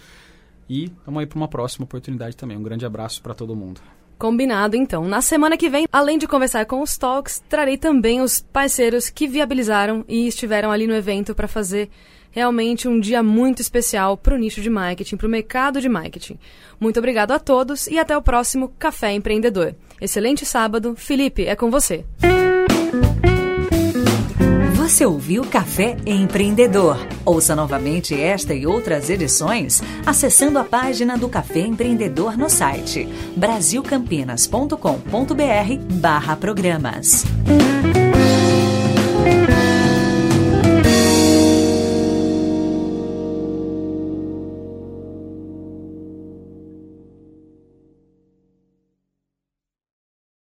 E 0.69 0.85
estamos 0.85 1.19
aí 1.19 1.25
para 1.25 1.37
uma 1.37 1.47
próxima 1.49 1.83
oportunidade 1.83 2.37
também. 2.37 2.55
Um 2.55 2.63
grande 2.63 2.85
abraço 2.85 3.21
para 3.21 3.33
todo 3.33 3.53
mundo. 3.53 3.81
Combinado, 4.17 4.75
então. 4.75 5.05
Na 5.05 5.21
semana 5.21 5.57
que 5.57 5.69
vem, 5.69 5.87
além 5.91 6.17
de 6.17 6.27
conversar 6.27 6.65
com 6.65 6.81
os 6.81 6.97
talks, 6.97 7.43
trarei 7.47 7.77
também 7.77 8.21
os 8.21 8.41
parceiros 8.41 9.09
que 9.09 9.27
viabilizaram 9.27 10.03
e 10.07 10.27
estiveram 10.27 10.71
ali 10.71 10.87
no 10.87 10.95
evento 10.95 11.35
para 11.35 11.47
fazer 11.47 11.89
realmente 12.31 12.87
um 12.87 12.99
dia 12.99 13.23
muito 13.23 13.61
especial 13.61 14.17
para 14.17 14.35
o 14.35 14.37
nicho 14.37 14.61
de 14.61 14.69
marketing, 14.69 15.17
para 15.17 15.27
o 15.27 15.29
mercado 15.29 15.81
de 15.81 15.89
marketing. 15.89 16.37
Muito 16.79 16.99
obrigado 16.99 17.31
a 17.31 17.39
todos 17.39 17.87
e 17.87 17.97
até 17.97 18.15
o 18.17 18.21
próximo 18.21 18.71
Café 18.77 19.13
Empreendedor. 19.13 19.75
Excelente 19.99 20.45
sábado. 20.45 20.95
Felipe, 20.95 21.45
é 21.45 21.55
com 21.55 21.71
você. 21.71 22.05
Você 24.87 25.05
ouviu 25.05 25.43
Café 25.43 25.97
Empreendedor. 26.05 26.97
Ouça 27.25 27.53
novamente 27.53 28.17
esta 28.17 28.53
e 28.53 28.65
outras 28.65 29.09
edições 29.09 29.83
acessando 30.05 30.57
a 30.57 30.63
página 30.63 31.17
do 31.17 31.27
Café 31.27 31.59
Empreendedor 31.59 32.37
no 32.37 32.49
site 32.49 33.05
brasilcampinas.com.br 33.35 35.99
barra 35.99 36.37
programas. 36.37 37.25